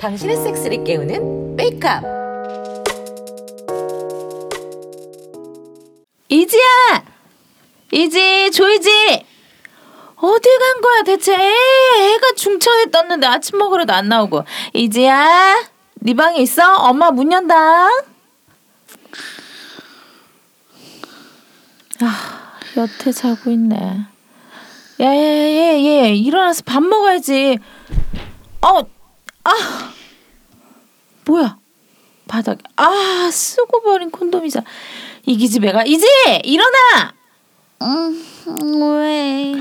당신의 0.00 0.36
섹스를 0.36 0.82
깨우는 0.84 1.56
메이크업 1.56 2.02
이지야! 6.28 7.04
이지, 7.92 8.50
조이지! 8.50 9.26
어디 10.16 10.48
간 10.58 10.80
거야 10.80 11.02
대체? 11.04 11.32
애가 11.34 12.32
중천에 12.36 12.90
떴는데 12.90 13.26
아침 13.26 13.58
먹으러도 13.58 13.92
안 13.92 14.08
나오고. 14.08 14.44
이지야, 14.74 15.62
네 15.94 16.14
방에 16.14 16.40
있어? 16.40 16.74
엄마 16.76 17.10
문 17.10 17.30
연다. 17.32 17.86
아, 22.00 22.58
여태 22.76 23.12
자고 23.12 23.50
있네. 23.50 24.06
야야야야, 25.00 25.74
얘 26.06 26.14
일어나서 26.14 26.62
밥 26.64 26.82
먹어야지. 26.82 27.58
어, 28.62 28.80
아, 29.44 29.92
뭐야? 31.24 31.56
바닥에 32.26 32.60
아 32.76 33.30
쓰고 33.32 33.80
버린 33.82 34.10
콘돔이자 34.10 34.62
이 35.24 35.36
기집애가 35.36 35.84
이제 35.86 36.06
일어나 36.44 37.14
음, 37.82 38.22
왜? 38.82 39.54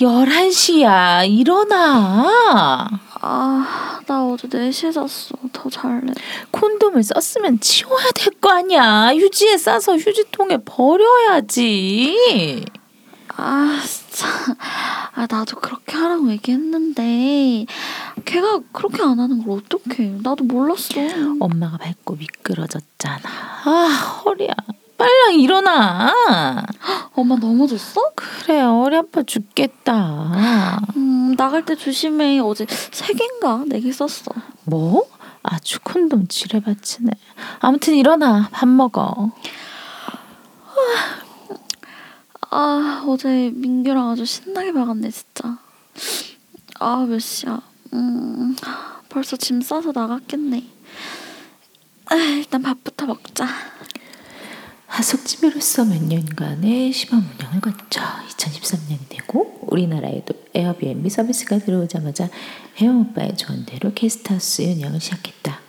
11시야 0.00 1.28
일어나 1.30 2.88
아, 3.20 4.00
나 4.06 4.26
어제 4.26 4.48
4시에 4.48 4.92
잤어. 4.94 5.36
더 5.52 5.68
잘래. 5.70 6.12
콘돔을 6.52 7.02
썼으면 7.02 7.60
치워야 7.60 8.10
될 8.14 8.32
거 8.40 8.50
아니야 8.50 9.10
휴지에 9.14 9.58
싸서 9.58 9.96
휴지통에 9.98 10.56
버려야지 10.64 12.16
아, 13.36 13.82
진짜. 14.10 14.26
아, 15.14 15.26
나도 15.30 15.56
그렇게 15.60 15.96
하라고 15.96 16.30
얘기했는데 16.30 17.66
걔가 18.24 18.60
그렇게 18.72 19.02
안 19.02 19.18
하는 19.20 19.44
걸 19.44 19.58
어떡해. 19.58 20.18
나도 20.22 20.44
몰랐어. 20.44 20.94
엄마가 21.40 21.78
밟고 21.78 22.16
미끄러졌잖아 22.16 23.20
아 23.64 23.70
허리야 24.24 24.54
빨랑 24.96 25.34
일어나 25.40 26.14
엄마 27.16 27.36
넘어졌어? 27.36 28.00
그래 28.14 28.60
허리 28.60 28.96
아파 28.96 29.22
죽겠다 29.22 30.80
음, 30.96 31.34
나갈 31.36 31.64
때 31.64 31.74
조심해. 31.74 32.38
어제 32.40 32.66
세 32.68 33.12
개인가 33.14 33.64
네 33.66 33.80
개 33.80 33.90
썼어. 33.92 34.32
뭐? 34.64 35.04
아주 35.42 35.78
콘돔 35.82 36.28
지뢰밭이네. 36.28 37.10
아무튼 37.60 37.94
일어나 37.94 38.48
밥 38.52 38.68
먹어. 38.68 39.30
아, 42.52 43.04
어제 43.06 43.50
민규랑 43.54 44.10
아주 44.10 44.24
신나게 44.24 44.72
박았네, 44.72 45.10
진짜. 45.10 45.58
아, 46.80 47.06
몇 47.08 47.20
시야? 47.20 47.62
음, 47.92 48.56
벌써 49.08 49.36
짐 49.36 49.60
싸서 49.60 49.92
나갔겠네. 49.92 50.64
아, 52.06 52.14
일단 52.16 52.62
밥부터 52.62 53.06
먹자. 53.06 53.46
하숙집으로서 54.88 55.84
몇 55.84 56.02
년간의 56.02 56.92
시범 56.92 57.20
운영을 57.20 57.60
거쳐 57.60 58.02
2013년이 58.36 59.08
되고 59.08 59.60
우리나라에도 59.68 60.34
에어비앤비 60.52 61.08
서비스가 61.08 61.58
들어오자마자 61.58 62.28
혜영 62.80 63.00
오빠의 63.00 63.36
조언대로 63.36 63.92
게스트하우스 63.94 64.62
운영을 64.62 65.00
시작했다. 65.00 65.59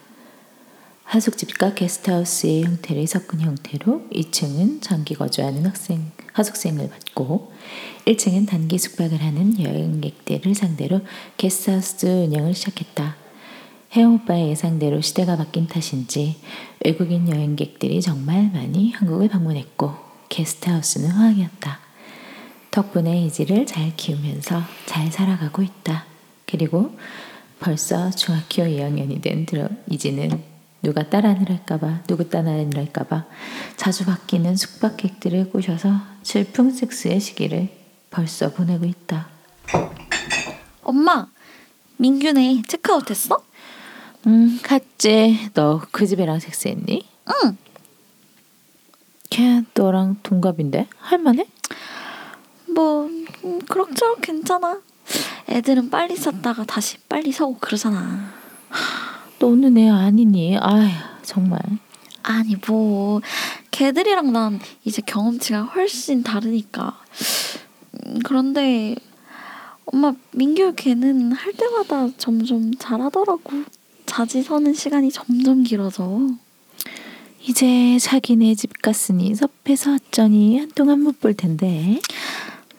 하숙집과 1.11 1.73
게스트하우스의 1.73 2.63
형태를 2.63 3.05
섞은 3.05 3.41
형태로 3.41 4.03
2층은 4.13 4.81
장기 4.81 5.13
거주하는 5.13 5.65
학생, 5.65 6.09
하숙생을 6.31 6.89
받고 6.89 7.51
1층은 8.05 8.47
단기 8.47 8.77
숙박을 8.77 9.21
하는 9.21 9.61
여행객들을 9.61 10.55
상대로 10.55 11.01
게스트하우스 11.35 12.05
운영을 12.05 12.53
시작했다. 12.53 13.17
혜영 13.93 14.13
오빠의 14.15 14.51
예상대로 14.51 15.01
시대가 15.01 15.35
바뀐 15.35 15.67
탓인지 15.67 16.37
외국인 16.85 17.27
여행객들이 17.27 18.01
정말 18.01 18.49
많이 18.49 18.91
한국을 18.91 19.27
방문했고 19.27 19.93
게스트하우스는 20.29 21.09
화학이었다. 21.09 21.79
덕분에 22.71 23.25
이지를 23.25 23.65
잘 23.65 23.93
키우면서 23.97 24.61
잘 24.85 25.11
살아가고 25.11 25.61
있다. 25.61 26.05
그리고 26.45 26.97
벌써 27.59 28.09
중학교 28.11 28.63
2학년이 28.63 29.21
된 29.21 29.45
이지는 29.89 30.50
누가 30.81 31.07
따라하느라 31.09 31.55
할까봐 31.55 32.03
누구 32.07 32.27
따라하느라 32.29 32.81
할까봐 32.81 33.25
자주 33.77 34.05
바뀌는 34.05 34.55
숙박객들을 34.55 35.49
꼬셔서 35.51 35.91
질풍 36.23 36.71
섹스의 36.71 37.19
시기를 37.19 37.69
벌써 38.09 38.51
보내고 38.51 38.85
있다. 38.85 39.27
엄마, 40.83 41.27
민규네 41.97 42.63
체크아웃 42.67 43.09
했어? 43.09 43.43
음, 44.27 44.59
갔지. 44.63 45.49
너 45.53 45.81
그 45.91 46.05
집 46.05 46.19
애랑 46.19 46.39
섹스했니? 46.39 47.07
응. 47.45 47.57
걔 49.29 49.63
너랑 49.73 50.17
동갑인데 50.23 50.87
할만해? 50.99 51.47
뭐, 52.75 53.05
음, 53.05 53.59
그럭저럭 53.67 54.21
괜찮아. 54.21 54.81
애들은 55.49 55.89
빨리 55.89 56.15
쌌다가 56.17 56.65
다시 56.65 56.97
빨리 57.07 57.31
서고 57.31 57.57
그러잖아. 57.59 58.33
너는 59.41 59.77
애 59.77 59.89
아니니? 59.89 60.57
아휴 60.57 60.87
정말. 61.23 61.59
아니, 62.23 62.55
뭐, 62.67 63.19
걔들이랑 63.71 64.31
난 64.31 64.59
이제 64.85 65.01
경험치가 65.03 65.63
훨씬 65.63 66.21
다르니까. 66.21 66.99
음, 68.05 68.19
그런데, 68.23 68.95
엄마, 69.85 70.13
민규 70.31 70.73
걔는 70.75 71.31
할 71.31 71.53
때마다 71.53 72.09
점점 72.17 72.71
잘하더라고. 72.75 73.41
자지 74.05 74.43
서는 74.43 74.73
시간이 74.75 75.11
점점 75.11 75.63
길어져. 75.63 76.19
이제 77.43 77.97
자기네 77.97 78.53
집 78.53 78.81
갔으니 78.83 79.33
섭해서 79.33 79.95
어쩌니 79.95 80.59
한동안 80.59 81.01
못 81.01 81.19
볼 81.19 81.33
텐데. 81.33 81.99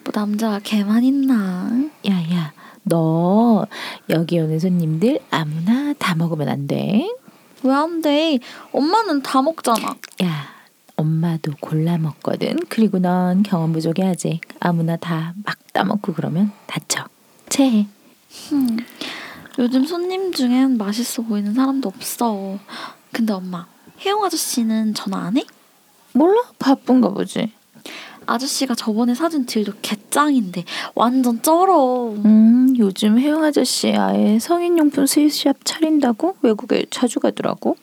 뭐 0.05 0.13
남자가 0.15 0.61
걔만 0.63 1.03
있나? 1.03 1.71
야야 2.07 2.53
너 2.85 3.67
여기 4.11 4.39
오는 4.39 4.59
손님들 4.59 5.21
아무나 5.31 5.93
다 5.95 6.15
먹으면 6.15 6.49
안 6.49 6.67
돼. 6.67 7.09
왜 7.63 7.73
안 7.73 8.03
돼? 8.03 8.39
엄마는 8.73 9.23
다 9.23 9.41
먹잖아. 9.43 9.97
야 10.25 10.47
엄마도 10.97 11.53
골라 11.61 11.97
먹거든. 11.99 12.59
그리고 12.69 12.99
넌 12.99 13.43
경험 13.43 13.73
부족해 13.73 14.05
아직. 14.05 14.41
아무나 14.61 14.97
다 14.97 15.35
막 15.45 15.57
따먹고 15.73 16.13
그러면 16.15 16.51
다쳐. 16.67 17.05
체해. 17.49 17.87
흠, 18.49 18.79
요즘 19.59 19.85
손님 19.85 20.33
중엔 20.33 20.77
맛있어 20.79 21.23
보이는 21.23 21.55
사람도 21.55 21.89
없어. 21.89 22.59
근데 23.13 23.33
엄마, 23.33 23.67
혜영 24.05 24.25
아저씨는 24.25 24.95
전화 24.95 25.19
안 25.27 25.37
해? 25.37 25.45
몰라 26.15 26.41
바쁜가 26.59 27.11
보지. 27.11 27.53
아저씨가 28.27 28.75
저번에 28.75 29.15
사준 29.15 29.47
딜도 29.47 29.73
개짱인데 29.83 30.65
완전 30.95 31.43
쩔어. 31.43 32.11
음, 32.11 32.75
요즘 32.79 33.19
혜영 33.19 33.45
아저씨 33.45 33.93
아예 33.93 34.39
성인용품 34.39 35.07
스윗샵 35.07 35.65
차린다고 35.65 36.37
외국에 36.43 36.87
자주 36.91 37.21
가더라고. 37.21 37.77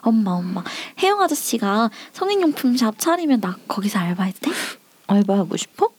엄마 0.00 0.32
엄마, 0.32 0.62
혜영 1.02 1.20
아저씨가 1.20 1.90
성인용품 2.12 2.76
샵 2.76 2.98
차리면 2.98 3.40
나 3.40 3.56
거기서 3.66 3.98
돼? 4.40 4.52
알바하고 5.08 5.56
싶어? 5.56 5.90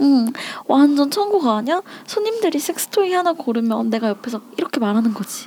응, 0.00 0.26
완전 0.66 1.10
천국 1.10 1.46
아니야? 1.46 1.82
손님들이 2.06 2.58
섹스토이 2.58 3.12
하나 3.12 3.32
고르면 3.32 3.90
내가 3.90 4.08
옆에서 4.08 4.40
이렇게 4.56 4.80
말하는 4.80 5.14
거지. 5.14 5.46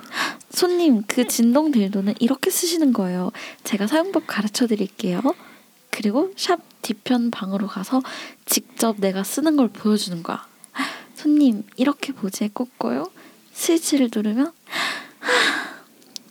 손님, 0.52 1.04
그 1.06 1.28
진동 1.28 1.72
딜도는 1.72 2.16
이렇게 2.20 2.50
쓰시는 2.50 2.94
거예요. 2.94 3.31
제가 3.64 3.88
사용법 3.88 4.24
가르쳐 4.26 4.68
드릴게요. 4.68 5.22
그리고 5.92 6.31
샵 6.38 6.60
뒤편 6.94 7.29
방으로 7.29 7.67
가서 7.67 8.01
직접 8.45 9.00
내가 9.00 9.23
쓰는 9.23 9.55
걸 9.55 9.67
보여주는 9.67 10.23
거야. 10.23 10.47
손님, 11.13 11.63
이렇게 11.77 12.13
보지에 12.13 12.50
꽂고요. 12.51 13.06
스위치를 13.53 14.09
누르면 14.15 14.51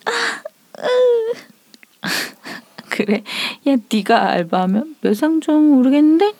그래. 2.91 3.23
야, 3.69 3.77
네가 3.93 4.31
알바하면 4.31 4.97
몇 5.01 5.13
상 5.15 5.41
좀 5.41 5.63
모르겠는데? 5.77 6.35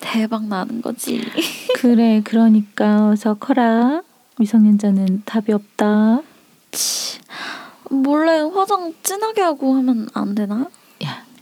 대박 0.00 0.44
나는 0.46 0.82
거지. 0.82 1.22
그래. 1.76 2.20
그러니까 2.22 3.08
어서 3.08 3.34
커라. 3.34 4.02
미성년자는 4.38 5.22
답이 5.24 5.52
없다. 5.52 6.20
치, 6.72 7.18
몰래 7.90 8.40
화장 8.40 8.92
진하게 9.02 9.40
하고 9.40 9.74
하면 9.76 10.08
안 10.12 10.34
되나? 10.34 10.66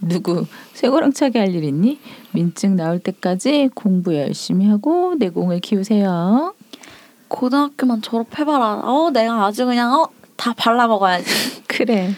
야, 0.06 0.08
누구 0.08 0.46
쇠고랑 0.74 1.12
차게 1.12 1.38
할 1.38 1.48
일 1.54 1.64
있니? 1.64 1.98
민증 2.32 2.76
나올 2.76 2.98
때까지 2.98 3.70
공부 3.74 4.14
열심히 4.16 4.66
하고 4.66 5.14
내공을 5.18 5.60
키우세요. 5.60 6.54
고등학교만 7.28 8.02
졸업해봐라. 8.02 8.82
어, 8.84 9.10
내가 9.12 9.44
아주 9.46 9.66
그냥 9.66 9.92
어, 9.94 10.08
다 10.36 10.52
발라 10.54 10.86
먹어야지. 10.86 11.62
그래. 11.66 12.10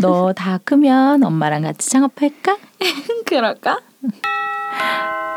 너 0.00 0.32
다 0.32 0.58
크면 0.64 1.22
엄마랑 1.24 1.62
같이 1.62 1.90
창업할까? 1.90 2.56
그럴까? 3.26 3.80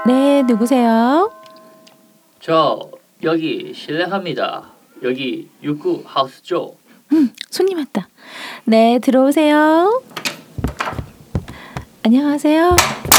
네, 0.07 0.43
누구세요? 0.43 1.31
저 2.39 2.89
여기 3.23 3.73
실례합니다. 3.75 4.71
여기 5.03 5.49
육구 5.63 6.03
하우스죠? 6.05 6.75
손님 7.49 7.77
왔다. 7.79 8.07
네, 8.65 8.99
들어오세요. 8.99 10.01
안녕하세요. 12.03 12.75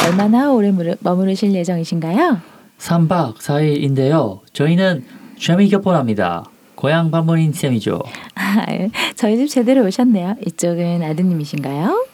얼마나 0.07 0.51
오래 0.51 0.71
무르- 0.71 0.97
머무르실 1.01 1.55
예정이신가요? 1.55 2.41
3박 2.79 3.37
4일인데요. 3.37 4.41
저희는 4.53 5.05
재미교포랍니다. 5.39 6.45
고향 6.75 7.11
방문인 7.13 7.53
셈이죠. 7.53 8.01
아, 8.35 8.67
저희 9.15 9.37
집 9.37 9.49
제대로 9.49 9.85
오셨네요. 9.87 10.35
이쪽은 10.47 11.03
아드님이신가요? 11.03 12.07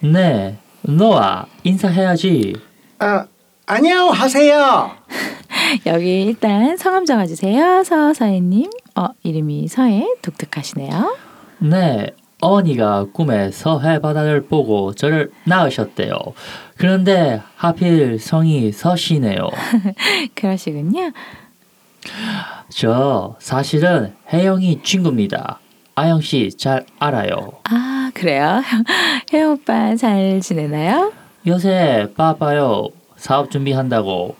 네, 0.00 0.56
노아 0.82 1.46
인사해야지. 1.64 2.54
아, 3.00 3.26
안녕하세요. 3.66 4.90
여기 5.86 6.22
일단 6.24 6.76
성함 6.76 7.04
적어주세요. 7.04 7.82
서서혜님. 7.82 8.70
어, 8.94 9.08
이름이 9.24 9.66
서혜. 9.66 10.06
독특하시네요. 10.22 11.16
네, 11.58 12.06
어머니가 12.40 13.06
꿈에 13.12 13.50
서해 13.50 13.98
바다를 14.00 14.42
보고 14.46 14.92
저를 14.94 15.30
낳으셨대요. 15.44 16.12
그런데 16.76 17.40
하필 17.56 18.18
성이 18.18 18.72
서시네요. 18.72 19.48
그러시군요. 20.34 21.12
저 22.68 23.36
사실은 23.38 24.14
혜영이 24.32 24.82
친구입니다. 24.82 25.60
아영 25.94 26.20
씨 26.20 26.50
잘 26.56 26.84
알아요. 26.98 27.52
아, 27.64 28.10
그래요? 28.12 28.62
혜영 29.32 29.52
오빠 29.52 29.96
잘 29.96 30.40
지내나요? 30.40 31.12
요새 31.46 32.12
바빠요. 32.16 32.88
사업 33.16 33.50
준비한다고. 33.50 34.36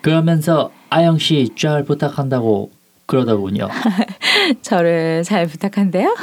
그러면서 0.00 0.72
아영 0.90 1.18
씨 1.18 1.48
잘 1.56 1.84
부탁한다고 1.84 2.72
그러더군요. 3.06 3.68
저를 4.62 5.22
잘 5.22 5.46
부탁한대요? 5.46 6.14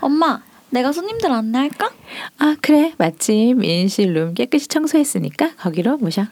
엄마, 0.00 0.40
내가 0.70 0.92
손님들 0.92 1.30
안내할까? 1.30 1.90
아, 2.38 2.56
그래. 2.60 2.92
마침 2.98 3.62
인실룸 3.64 4.34
깨끗이 4.34 4.68
청소했으니까 4.68 5.54
거기로 5.56 5.98
모셔. 5.98 6.24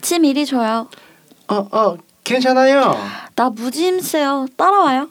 짐 0.00 0.24
이리 0.24 0.46
줘요. 0.46 0.88
어, 1.48 1.54
어, 1.76 1.96
괜찮아요. 2.24 2.94
나 3.34 3.50
무짐세요. 3.50 4.46
따라와요. 4.56 5.08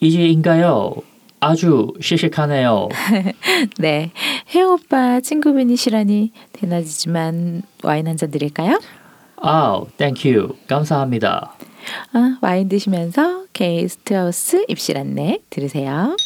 이제인가요? 0.00 0.94
아주 1.40 1.92
씩씩하네요. 2.00 2.88
네. 3.78 4.10
혜영 4.54 4.72
오빠 4.72 5.20
친구분이시라니 5.20 6.32
대낮이지만 6.52 7.62
와인 7.82 8.08
한 8.08 8.16
잔 8.16 8.30
드릴까요? 8.30 8.80
아우, 9.36 9.86
thank 9.98 10.30
you. 10.30 10.56
감사합니다. 10.68 11.53
아, 12.12 12.38
와인 12.40 12.68
드시면서 12.68 13.44
게스트하우스 13.52 14.64
입실 14.68 14.96
안내 14.98 15.40
들으세요. 15.50 16.16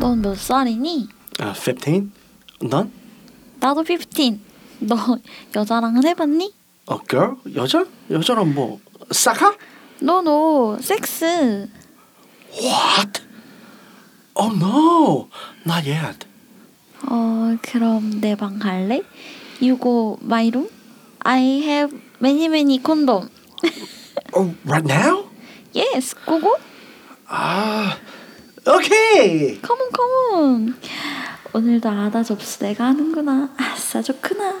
넌 0.00 0.20
몇 0.20 0.36
살이니? 0.38 1.08
아, 1.40 1.52
15? 1.52 2.08
넌? 2.62 2.92
나도 3.60 3.84
15. 3.84 4.38
너 4.80 4.96
여자랑은 5.54 6.06
해봤니? 6.06 6.52
어, 6.86 6.98
girl? 7.08 7.36
여자? 7.54 7.84
여자랑 8.10 8.54
뭐? 8.54 8.80
사카? 9.10 9.56
너너 10.00 10.78
섹스. 10.80 11.68
What? 12.52 13.22
Oh 14.34 14.54
no, 14.56 15.28
not 15.66 15.88
yet. 15.90 16.26
어 17.10 17.56
그럼 17.62 18.20
내 18.20 18.36
방 18.36 18.58
갈래? 18.60 19.02
You 19.60 19.76
go 19.76 20.16
my 20.22 20.48
room. 20.54 20.68
I 21.24 21.40
have 21.64 21.96
many 22.20 22.48
many 22.48 22.78
condom. 22.78 23.30
Oh, 24.32 24.54
right 24.64 24.84
now? 24.84 25.24
Yes, 25.72 26.14
go 26.26 26.40
go. 26.40 26.56
아, 27.28 27.96
okay. 28.66 29.58
Come 29.62 29.80
on, 29.80 29.90
come 29.92 30.14
on. 30.34 30.74
오늘도 31.52 31.88
아다 31.88 32.22
접수 32.22 32.60
내가 32.60 32.86
하는구나. 32.86 33.50
아싸 33.56 34.02
좋구나. 34.02 34.60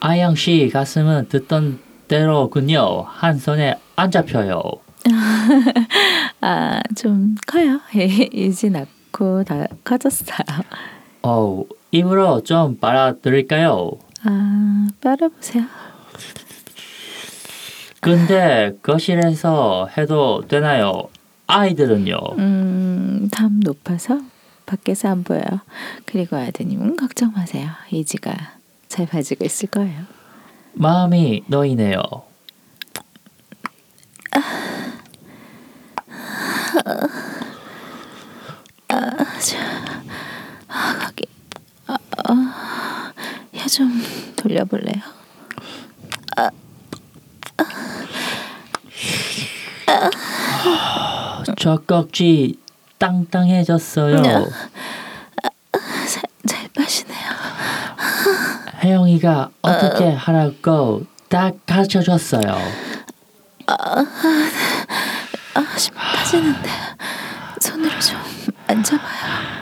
아영 0.00 0.34
씨 0.34 0.68
가슴은 0.72 1.28
듣던 1.28 1.78
대로군요. 2.08 3.02
한 3.08 3.38
손에 3.38 3.78
안 3.96 4.10
잡혀요. 4.10 4.60
아, 6.40 6.80
좀 6.94 7.34
커요. 7.46 7.80
이제 8.32 8.68
낳고 8.68 9.44
다 9.44 9.66
커졌어요. 9.82 10.38
어우, 11.26 11.66
입으로 11.90 12.42
좀 12.42 12.78
빨아드릴까요? 12.78 13.92
아, 14.24 14.86
빨아보세요. 15.00 15.64
근데 18.00 18.76
거실에서 18.82 19.88
해도 19.96 20.42
되나요? 20.46 21.08
아이들은요? 21.46 22.18
음, 22.36 23.28
담 23.32 23.60
높아서 23.60 24.20
밖에서 24.66 25.08
안 25.08 25.24
보여요. 25.24 25.62
그리고 26.04 26.36
아드님은 26.36 26.96
걱정 26.98 27.32
마세요. 27.32 27.70
이지가 27.90 28.34
잘 28.88 29.06
봐주고 29.06 29.46
있을 29.46 29.70
거예요. 29.70 30.02
마음이 30.74 31.44
놓이네요. 31.46 32.02
아, 40.74 40.98
거기 40.98 41.26
아, 41.86 41.96
아, 42.28 43.12
혀좀 43.52 44.02
돌려볼래요? 44.44 45.00
젖꼭지 51.56 52.58
땅땅해졌어요. 52.98 54.22
잘, 54.22 56.22
잘 56.46 56.68
빠시네요. 56.74 57.18
혜영이가 58.82 59.50
어떻게 59.62 60.12
하라고 60.12 61.04
다 61.28 61.50
가르쳐줬어요. 61.66 62.42
아, 63.66 64.04
심 65.78 65.94
빠지는데 65.94 66.68
손으로 67.60 67.98
좀 67.98 68.18
만져봐요. 68.68 69.54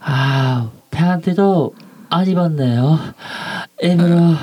아, 0.00 0.68
팬한테도 0.90 1.74
안 2.14 2.28
입었네요. 2.28 2.96
입으로 3.82 4.36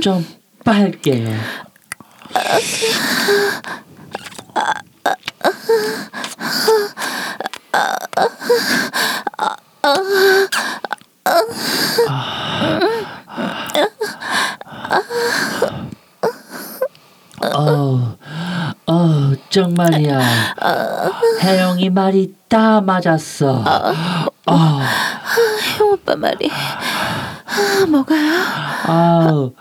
좀 0.00 0.26
빨게요. 0.64 1.28
어, 17.54 18.11
어, 19.52 19.64
정말이야. 19.64 20.20
혜영이 21.42 21.90
말이 21.90 22.34
다 22.48 22.80
맞았어. 22.80 23.62
어, 24.46 24.80
형 25.76 25.90
오빠 25.92 26.16
말이 26.16 26.50
아, 26.50 27.86
뭐가요? 27.86 28.32
아우, 28.86 29.52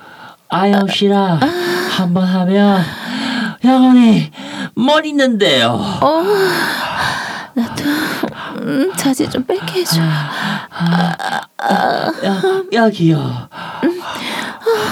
아영 0.50 0.88
씨랑 0.88 1.40
한번 1.98 2.24
하면 2.26 2.84
영원히 3.66 4.32
못 4.76 5.06
잊는데요. 5.06 5.70
어, 6.02 6.24
나도 7.54 7.84
음, 8.62 8.94
자지 8.96 9.30
좀 9.30 9.44
뺄게 9.44 9.82
해줘. 9.82 10.02
여, 12.24 12.42
여기요. 12.72 13.50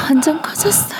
완전 0.09 0.41
커졌어요. 0.41 0.99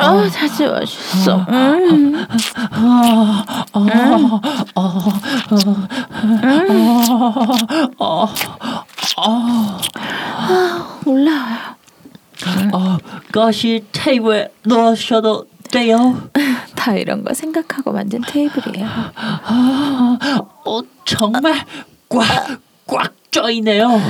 어, 0.00 0.22
마셨어. 0.70 1.46
음. 1.48 2.26
아, 9.16 10.98
올라와요. 11.04 11.58
어, 12.72 12.96
거실 13.32 13.84
테이블에 13.92 14.52
놓으셔도 14.64 15.46
돼요. 15.70 16.28
다 16.74 16.94
이런 16.94 17.24
거 17.24 17.34
생각하고 17.34 17.92
만든 17.92 18.20
테이블이에요. 18.22 18.86
어, 20.64 20.80
정말 21.04 21.64
꽉, 22.08 22.24
꽉 22.88 23.12
쪄있네요. 23.30 24.00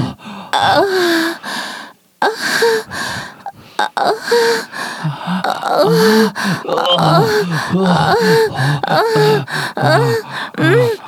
음. 10.58 11.07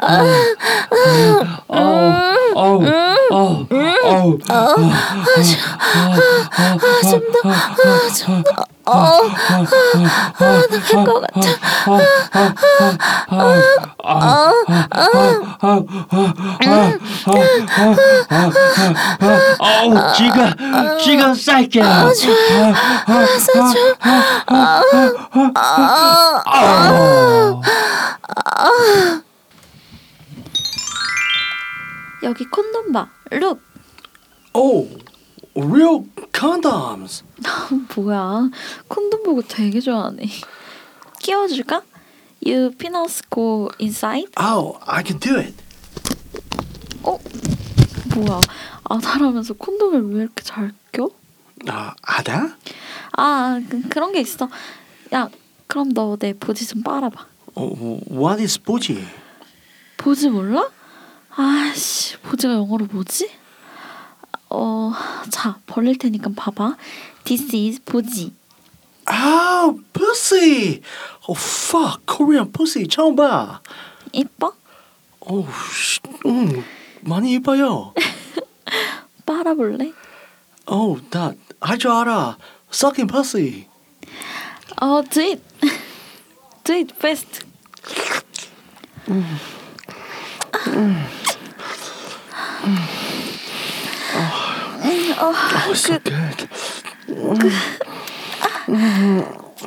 아우, 0.00 0.26
아우, 1.68 2.84
아우, 3.30 4.38
좀 7.02 7.20
더, 7.32 7.36
좀 8.14 8.42
더. 8.42 8.64
어, 8.86 9.20
나갈것 10.38 11.22
같아. 11.22 11.40
아우, 19.58 20.12
지금, 20.14 20.52
지금 21.02 21.34
쌀게. 21.34 21.82
아, 21.82 22.12
좋아요. 22.12 22.74
아, 23.06 23.26
사줘. 23.38 23.96
아, 24.00 24.82
아, 25.54 26.42
아, 26.44 27.60
아. 28.44 29.20
여기 32.24 32.44
콘돔 32.46 32.92
봐. 32.92 33.10
룩. 33.30 33.60
Oh, 34.52 34.88
real 35.56 36.04
condoms. 36.32 37.22
뭐야? 37.96 38.50
콘돔 38.88 39.22
보고 39.24 39.42
되게 39.42 39.80
좋아하네. 39.80 40.26
끼워줄까? 41.20 41.82
You 42.44 42.70
penis 42.76 43.22
go 43.30 43.70
inside? 43.80 44.30
Oh, 44.38 44.78
I 44.86 45.02
can 45.04 45.18
do 45.18 45.36
it. 45.38 45.54
어? 47.02 47.18
뭐야? 48.16 48.40
아다라면서 48.84 49.54
콘돔을 49.54 50.14
왜 50.14 50.22
이렇게 50.22 50.42
잘 50.42 50.72
껴? 50.92 51.10
Uh, 51.66 51.94
아다? 52.02 52.56
아 53.16 53.60
그, 53.68 53.80
그런 53.88 54.12
게 54.12 54.20
있어. 54.20 54.48
야 55.14 55.28
그럼 55.66 55.90
너 55.94 56.16
내 56.18 56.32
보지 56.34 56.66
좀 56.66 56.82
빨아봐. 56.82 57.26
Oh, 57.54 58.00
what 58.10 58.40
is 58.42 58.60
보지? 58.60 59.02
보지 59.96 60.28
몰라? 60.28 60.68
아씨 61.36 62.16
보지가 62.18 62.54
영어로 62.54 62.86
뭐지? 62.90 63.30
어, 64.50 64.92
자 65.30 65.58
벌릴 65.66 65.98
테니까 65.98 66.30
봐봐. 66.36 66.76
This 67.24 67.54
is 67.56 67.80
보지. 67.84 68.32
Oh, 69.10 69.80
pussy. 69.92 70.80
Oh, 71.28 71.36
fuck. 71.36 72.06
Korean 72.06 72.50
pussy 72.52 72.86
처음 72.86 73.16
봐. 73.16 73.60
이뻐? 74.12 74.54
Oh, 75.20 75.46
씨, 75.72 76.00
음, 76.26 76.64
많이 77.00 77.32
이뻐요. 77.34 77.92
빨아볼래? 79.26 79.92
Oh, 80.66 81.00
나할 81.10 81.78
줄 81.78 81.90
알아. 81.90 82.38
Sucking 82.72 83.10
pussy. 83.12 83.66
어, 84.80 85.02
do 85.02 85.20
it. 85.20 85.42
do 86.64 86.74
it 86.74 86.94
fast. 86.96 87.44
Oh, 92.66 92.80
oh 95.20 95.68
it's 95.70 95.80
so 95.80 95.98
good. 95.98 96.48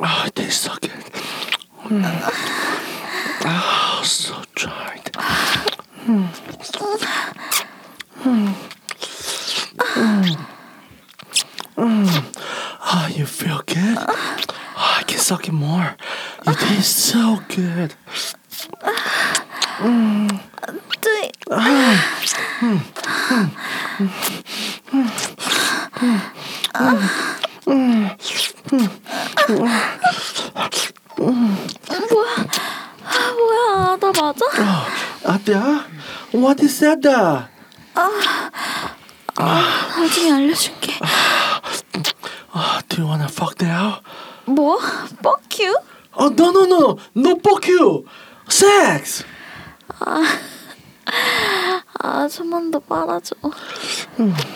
Oh, 0.00 0.24
it 0.26 0.34
tastes 0.34 0.62
so 0.64 0.74
good. 0.80 0.90
Oh, 3.44 4.02
so 4.04 4.42
dried. 4.56 5.10
Oh, 11.80 13.08
you 13.14 13.26
feel 13.26 13.62
good? 13.66 13.98
Oh, 14.00 14.44
I 14.76 15.04
can 15.06 15.18
suck 15.20 15.46
it 15.46 15.52
more. 15.52 15.96
You 16.46 16.54
taste 16.54 16.96
so 16.96 17.42
good. 17.48 17.94
What 36.98 37.04
is 37.04 37.14
that? 37.14 37.48
나중에 39.96 40.32
알려줄게. 40.32 40.92
Oh, 42.54 42.80
do 42.88 43.02
you 43.02 43.06
wanna 43.06 43.28
fuck 43.28 43.60
now? 43.60 44.00
뭐? 44.46 44.78
Fuck 45.22 45.60
you? 45.60 45.78
Oh, 46.16 46.28
no, 46.30 46.50
no, 46.50 46.64
no. 46.64 46.98
No 47.14 47.36
fuck 47.38 47.68
you. 47.68 48.04
Sex. 48.48 49.24
아, 52.00 52.28
좀만 52.28 52.70
더 52.70 52.80
빨아줘. 52.80 53.34
Okay. 54.18 54.47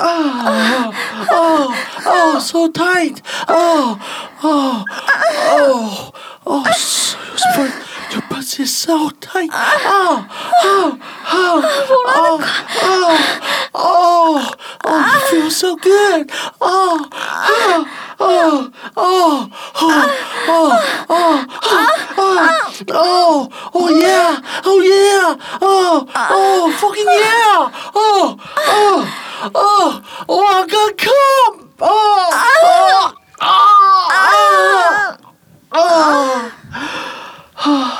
Oh, 0.00 0.92
oh, 1.30 2.02
oh, 2.06 2.38
so 2.38 2.70
tight. 2.70 3.20
Oh, 3.48 3.98
oh, 4.44 4.84
oh, 4.90 6.12
oh, 6.46 6.64
so 6.72 7.18
spurt, 7.34 7.72
your 8.12 8.22
pussy 8.30 8.62
is 8.62 8.76
so 8.76 9.10
tight. 9.20 9.50
Oh, 9.52 10.26
oh, 10.62 10.98
oh, 11.32 11.62
oh, 12.16 12.40
oh, 12.80 13.18
oh, 13.74 14.54
oh, 14.84 15.30
you 15.32 15.40
feel 15.40 15.50
so 15.50 15.76
good. 15.76 16.30
Oh, 16.60 17.08
oh, 17.12 18.14
oh, 18.20 18.72
oh, 18.96 19.50
oh, 19.74 20.08
oh, 20.48 20.70
oh, 21.10 21.46
oh, 22.16 22.84
oh, 22.90 23.70
oh, 23.74 23.88
yeah, 24.00 24.40
oh, 24.64 24.80
yeah, 24.80 25.58
oh, 25.60 26.06
oh, 26.14 26.72
fucking 26.80 27.04
yeah, 27.04 27.90
oh, 27.94 28.36
oh, 28.56 29.24
oh, 29.54 30.02
oh, 30.28 30.46
I 30.46 30.66
got 30.66 30.96
come, 30.98 31.70
oh, 31.80 32.30
oh, 32.32 33.12
oh, 33.40 34.08
oh, 35.72 36.50
oh. 37.66 37.92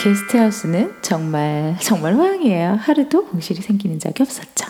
게스트하우스는 0.00 1.02
정말 1.02 1.76
정말 1.82 2.14
호황이에요. 2.14 2.76
하루도 2.80 3.26
공실이 3.26 3.60
생기는 3.62 3.98
적이 3.98 4.22
없었죠. 4.22 4.66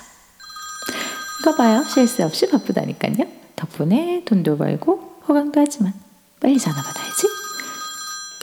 이거 1.41 1.55
봐요. 1.55 1.85
쉴 1.93 2.07
새 2.09 2.23
없이 2.23 2.49
바쁘다니까요. 2.49 3.27
덕분에 3.55 4.23
돈도 4.25 4.57
벌고 4.57 5.21
호강도 5.29 5.61
하지만 5.61 5.93
빨리 6.41 6.59
전화 6.59 6.81
받아야지. 6.83 7.27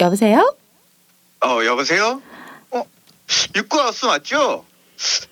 여보세요? 0.01 0.55
어 1.43 1.65
여보세요? 1.65 2.21
어 2.71 2.83
육구하우스 3.55 4.05
맞죠? 4.05 4.63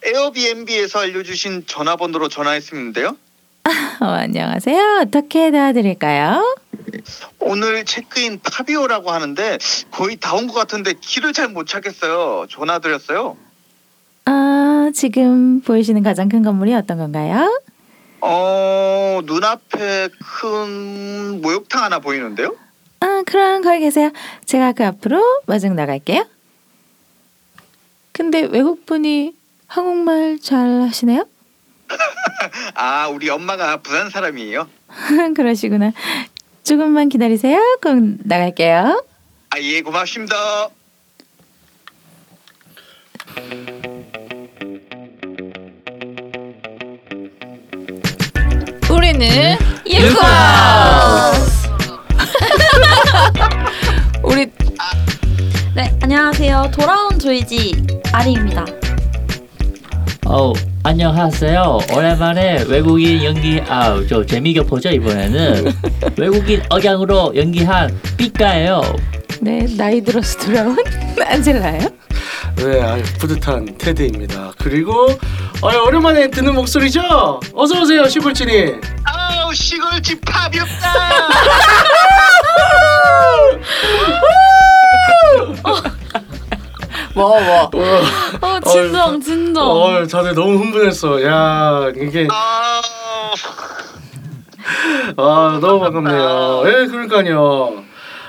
에어비앤비에서 0.03 0.99
알려주신 0.99 1.65
전화번호로 1.67 2.27
전화했었는데요. 2.29 3.15
어, 4.01 4.05
안녕하세요. 4.05 4.99
어떻게 5.03 5.51
도와드릴까요? 5.51 6.57
오늘 7.39 7.85
체크인 7.85 8.39
파비오라고 8.41 9.11
하는데 9.11 9.57
거의 9.91 10.17
다 10.17 10.35
온 10.35 10.47
것 10.47 10.53
같은데 10.53 10.93
길을 10.99 11.33
잘 11.33 11.47
못 11.49 11.67
찾겠어요. 11.67 12.47
전화 12.49 12.79
드렸어요. 12.79 13.37
아, 14.25 14.89
지금 14.93 15.61
보이시는 15.61 16.01
가장 16.03 16.29
큰 16.29 16.41
건물이 16.43 16.73
어떤 16.73 16.97
건가요? 16.97 17.61
어 18.21 19.19
눈앞에 19.23 20.09
큰 20.19 21.41
목욕탕 21.41 21.83
하나 21.83 21.99
보이는데요? 21.99 22.55
아, 22.99 23.23
그럼 23.25 23.61
거기 23.63 23.79
계세요. 23.79 24.11
제가 24.45 24.73
그 24.73 24.85
앞으로 24.85 25.21
마중 25.47 25.75
나갈게요. 25.75 26.25
근데 28.11 28.41
외국분이 28.41 29.33
한국말 29.71 30.37
잘 30.41 30.81
하시네요? 30.81 31.25
아 32.75 33.07
우리 33.07 33.29
엄마가 33.29 33.77
부산 33.77 34.09
사람이에요. 34.09 34.67
그러시구나. 35.35 35.93
조금만 36.63 37.07
기다리세요. 37.07 37.77
그럼 37.81 38.17
나갈게요. 38.25 39.01
아 39.49 39.59
예 39.59 39.81
고맙습니다. 39.81 40.69
우리는 48.89 49.57
유쿠하우스! 49.87 51.67
우리 54.23 54.45
네, 55.75 55.97
안녕하세요. 56.01 56.71
돌아온 56.73 57.17
조이지 57.17 57.73
아리입니다. 58.11 58.65
어 60.33 60.53
안녕하세요. 60.83 61.79
오랜만에 61.93 62.63
외국인 62.69 63.21
연기 63.21 63.59
아저 63.67 64.25
재미가 64.25 64.63
보죠 64.63 64.87
이번에는 64.89 65.73
외국인 66.17 66.63
억양으로 66.69 67.33
연기한 67.35 67.99
삐까예요. 68.15 68.81
네 69.41 69.65
나이 69.75 69.99
들어서 70.01 70.39
돌아온 70.39 70.77
안젤라요. 71.19 71.81
네, 72.55 72.81
아유, 72.81 73.03
뿌듯한 73.19 73.77
테드입니다. 73.77 74.51
그리고 74.57 75.07
아유, 75.63 75.79
오랜만에 75.87 76.29
듣는 76.29 76.53
목소리죠? 76.55 77.39
어서 77.53 77.81
오세요, 77.81 78.07
시골진이. 78.07 78.73
아우 79.03 79.53
시골집 79.53 80.21
파비오다. 80.25 80.69
뭐 87.15 87.69
뭐. 87.71 88.01
어, 88.41 88.59
진정, 88.61 89.19
진정. 89.21 89.63
어, 89.69 90.05
다들 90.07 90.33
너무 90.33 90.57
흥분했어. 90.57 91.23
야, 91.23 91.91
이게 91.95 92.27
아 92.29 92.81
아 95.17 95.59
너무 95.61 95.79
반갑네요. 95.79 96.63
예, 96.67 96.85
그러니까요. 96.87 97.83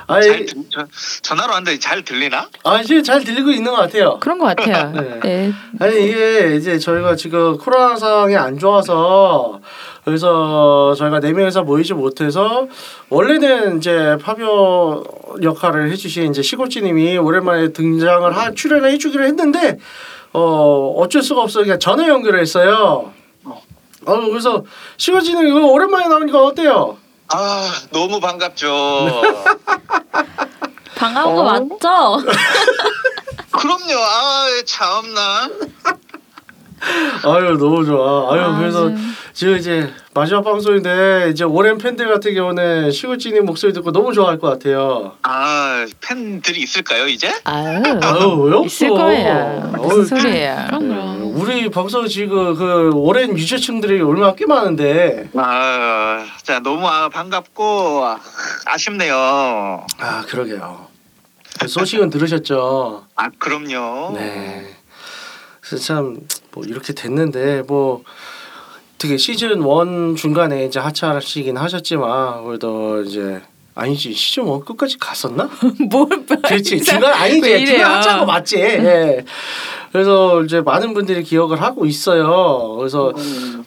아이, 0.09 0.23
잘 0.23 0.47
들, 0.47 0.55
저, 0.71 0.87
전화로 1.23 1.53
왔는데 1.53 1.79
잘 1.79 2.03
들리나? 2.03 2.49
아 2.65 2.81
이제 2.81 3.03
잘 3.03 3.23
들리고 3.23 3.51
있는 3.51 3.71
것 3.73 3.79
같아요. 3.79 4.19
그런 4.21 4.39
것 4.39 4.47
같아요. 4.47 4.91
네. 5.01 5.21
네. 5.23 5.53
아니 5.79 6.05
이게 6.07 6.57
이제 6.57 6.79
저희가 6.79 7.17
지금 7.17 7.57
코로나 7.57 7.97
상황이 7.97 8.37
안 8.37 8.59
좋아서 8.59 9.61
그래서 10.05 10.95
저희가 10.97 11.21
네 11.21 11.33
명이서 11.33 11.63
모이지 11.63 11.95
못해서 11.95 12.67
원래는 13.09 13.79
이제 13.79 14.17
파비오 14.21 15.05
역할을 15.43 15.91
해주신 15.93 16.31
이제 16.31 16.43
시골지님이 16.43 17.19
오랜만에 17.19 17.73
등장을 17.73 18.37
하 18.37 18.53
출연을 18.53 18.91
해주기로 18.93 19.25
했는데 19.25 19.79
어 20.33 20.95
어쩔 20.99 21.23
수가 21.23 21.43
없어 21.43 21.61
그냥 21.61 21.79
전화 21.79 22.09
연결을 22.09 22.41
했어요. 22.41 23.13
어 23.45 24.21
그래서 24.29 24.65
시골지님 24.97 25.47
이거 25.47 25.67
오랜만에 25.67 26.09
나오니까 26.09 26.43
어때요? 26.47 26.97
아 27.29 27.71
너무 27.93 28.19
반갑죠. 28.19 29.23
반가운 30.97 31.37
거 31.37 31.41
어? 31.43 31.45
맞죠? 31.45 32.27
그럼요. 33.53 33.99
아 33.99 34.47
참나. 34.67 35.49
아유 37.25 37.57
너무 37.59 37.85
좋아. 37.85 38.33
아유 38.33 38.41
아, 38.43 38.59
그래서 38.59 38.89
네. 38.89 38.97
지금 39.33 39.57
이제 39.57 39.89
마지막 40.15 40.43
방송인데 40.43 41.31
이제 41.31 41.45
오랜 41.45 41.79
팬들 41.79 42.09
같은 42.09 42.35
경우는 42.35 42.91
시골지님 42.91 43.45
목소리 43.47 43.73
듣고 43.73 43.93
너무 43.93 44.13
좋아할 44.13 44.39
것 44.39 44.49
같아요. 44.49 45.13
아 45.23 45.87
팬들이 46.01 46.61
있을까요 46.61 47.07
이제? 47.07 47.33
아유. 47.45 47.83
아유 48.03 48.29
왜 48.43 48.55
없어? 48.55 48.67
있을 48.67 48.89
거예요. 48.91 49.73
무슨 49.77 49.99
어우, 50.01 50.05
소리예요? 50.05 50.65
그럼 50.69 50.89
네, 50.89 50.95
그럼. 50.95 51.37
우리 51.37 51.71
방송 51.71 52.07
지금 52.09 52.55
그 52.55 52.91
오랜 52.95 53.37
유저층들이 53.39 54.01
얼마나 54.03 54.35
꽤 54.35 54.45
많은데 54.47 55.31
아, 55.37 56.27
자 56.43 56.59
너무 56.61 56.87
아, 56.89 57.09
반갑고 57.09 58.05
아, 58.05 58.19
아쉽네요. 58.67 59.87
아 59.99 60.23
그러게요. 60.27 60.87
그 61.61 61.69
소식은 61.69 62.11
들으셨죠? 62.11 63.05
아 63.15 63.29
그럼요. 63.39 64.13
네. 64.17 64.67
그래서 65.73 65.77
참 65.79 66.19
뭐 66.55 66.65
이렇게 66.65 66.93
됐는데 66.93 67.63
뭐 67.67 68.03
되게 68.99 69.17
시즌 69.17 69.63
1 69.63 70.17
중간에 70.17 70.67
이제 70.67 70.79
하차하시긴 70.79 71.57
하셨지만 71.57 72.45
그래도 72.45 73.03
이제 73.03 73.41
아니지 73.75 74.13
시즌 74.13 74.47
1 74.47 74.61
끝까지 74.67 74.99
갔었나? 74.99 75.49
뭘 75.91 76.07
그렇지 76.43 76.83
중간 76.83 77.15
아니지? 77.15 77.67
중간 77.67 77.91
하차한 77.97 78.21
거 78.21 78.27
맞지. 78.27 78.57
예. 78.59 79.25
그래서 79.93 80.43
이제 80.43 80.61
많은 80.61 80.93
분들이 80.93 81.23
기억을 81.23 81.63
하고 81.63 81.87
있어요. 81.87 82.77
그래서 82.79 83.13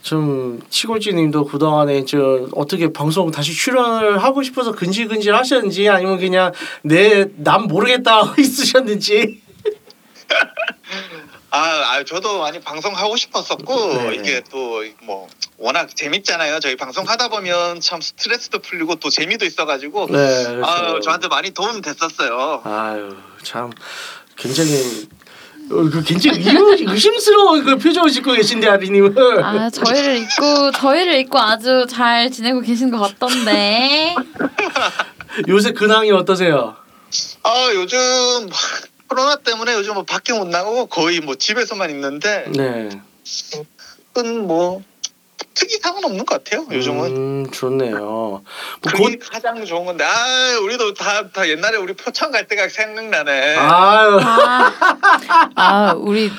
좀 0.04 0.60
시골지님도 0.70 1.46
그동안에 1.46 2.06
저 2.06 2.48
어떻게 2.54 2.94
방송 2.94 3.32
다시 3.32 3.52
출연을 3.52 4.24
하고 4.24 4.44
싶어서 4.44 4.72
근질근질 4.74 5.34
하셨는지 5.34 5.89
아니면 5.89 6.20
그냥 6.20 6.52
내 6.84 7.26
남 7.38 7.63
모르겠다 7.63 8.18
하고 8.22 8.36
있으셨는지. 8.41 9.41
아, 11.56 11.94
아 11.98 12.04
저도 12.04 12.39
많이 12.39 12.60
방송하고 12.60 13.15
싶었었고 13.18 13.94
네. 13.98 14.15
이게 14.15 14.41
또 14.52 14.84
뭐 15.04 15.28
워낙 15.58 15.96
재밌잖아요. 15.96 16.60
저희 16.60 16.76
방송 16.76 17.08
하다 17.08 17.30
보면 17.30 17.80
참 17.80 18.02
스트레스도 18.02 18.60
풀리고 18.60 18.96
또 18.96 19.10
재미도 19.10 19.46
있어가지고 19.46 20.08
네. 20.08 20.44
그렇죠. 20.44 20.65
아 20.65 21.00
저한테 21.00 21.28
많이 21.28 21.52
도움 21.52 21.82
됐었어요. 21.82 22.62
아유 22.65 23.15
참 23.44 23.72
굉장히 24.36 25.08
어, 25.72 25.76
그 25.91 26.04
굉장히 26.04 26.39
의- 26.48 26.86
의심스러운 26.88 27.63
그 27.63 27.78
표정을 27.78 28.12
짓고 28.12 28.34
계신데 28.34 28.68
아리님은. 28.68 29.15
아, 29.44 29.70
저희를 29.70 30.18
잊고, 30.18 30.72
저희를 30.72 31.15
잊고 31.22 31.39
아주 31.39 31.88
잘 31.89 32.30
지내고 32.30 32.62
계신 32.62 32.91
것 32.91 33.00
같던데. 33.00 34.13
요새 35.48 35.72
근황이 35.72 36.12
어떠세요? 36.12 36.76
아 37.44 37.70
요즘 37.74 37.98
코로나 39.15 39.38
때문에 39.38 39.73
요즘 39.75 39.93
뭐 39.93 40.04
밖에 40.04 40.34
못 40.34 40.45
나가고 40.45 40.88
거의 40.88 41.21
뭐 41.21 41.36
집에서만 41.36 41.89
있는데 41.91 42.45
네. 42.54 42.89
큰뭐 44.13 44.84
특이 45.54 45.78
사항은 45.82 46.04
없는 46.04 46.25
것 46.25 46.43
같아요. 46.43 46.67
요즘은. 46.69 47.15
음 47.15 47.49
좋네요. 47.49 47.97
뭐 47.97 48.43
그게 48.82 49.04
곧 49.04 49.19
가장 49.32 49.63
좋은 49.63 49.86
건데 49.86 50.04
아 50.04 50.60
우리도 50.62 50.93
다, 50.95 51.30
다 51.30 51.47
옛날에 51.47 51.78
우리 51.78 51.93
표창 51.93 52.32
갈 52.32 52.45
때가 52.45 52.67
생각나네. 52.67 53.56
아유 53.56 54.19
아, 54.21 54.73
아 55.56 55.93
우리 55.93 56.30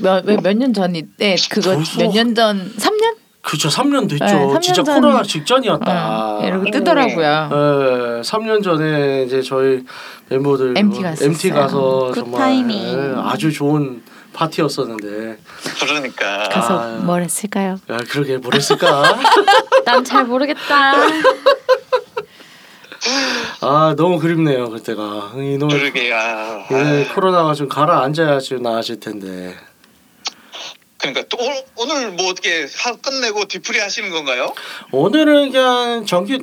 몇몇 0.00 0.56
년 0.56 0.72
전이 0.72 1.16
때 1.16 1.34
그거 1.50 1.74
벌써? 1.74 1.98
몇년 1.98 2.36
전 2.36 2.72
3년? 2.76 3.21
그쵸 3.42 3.68
3년 3.68 4.08
됐죠. 4.08 4.24
네, 4.24 4.32
3년 4.32 4.62
진짜 4.62 4.82
전- 4.84 4.94
코로나 5.00 5.22
직전이었다. 5.22 6.38
어, 6.38 6.46
이러고 6.46 6.70
뜨더라고요. 6.70 7.48
네, 7.50 8.20
3년 8.22 8.62
전에 8.62 9.24
이제 9.24 9.42
저희 9.42 9.84
멤버들 10.28 10.74
MT 10.76 11.02
갔었어요. 11.02 11.28
MT 11.28 11.50
가서 11.50 11.80
good 12.08 12.14
정말 12.14 12.40
타이밍. 12.40 13.18
아주 13.18 13.52
좋은 13.52 14.02
파티였었는데 14.32 15.38
그러니까. 15.80 16.48
가서 16.50 16.80
아유. 16.80 16.98
뭘 17.02 17.22
했을까요? 17.22 17.78
야 17.90 17.98
그러게 18.08 18.38
뭘 18.38 18.54
했을까? 18.54 19.02
난 19.84 20.04
잘 20.04 20.24
모르겠다. 20.24 20.92
아 23.60 23.94
너무 23.96 24.18
그립네요 24.20 24.70
그때가 24.70 25.32
이놈의 25.34 25.76
그러게 25.76 26.12
아. 26.14 26.64
예, 26.70 27.08
코로나가 27.12 27.52
좀 27.52 27.68
가라앉아야 27.68 28.38
좀 28.38 28.62
나아질 28.62 29.00
텐데 29.00 29.54
그러니까 31.02 31.24
또 31.28 31.36
오늘, 31.40 31.64
오늘 31.76 32.10
뭐 32.12 32.30
어떻게 32.30 32.66
하, 32.78 32.94
끝내고 32.94 33.46
뒤풀이 33.46 33.80
하시는 33.80 34.08
건가요? 34.10 34.54
오늘은 34.92 35.50
그냥 35.50 36.06
정규 36.06 36.38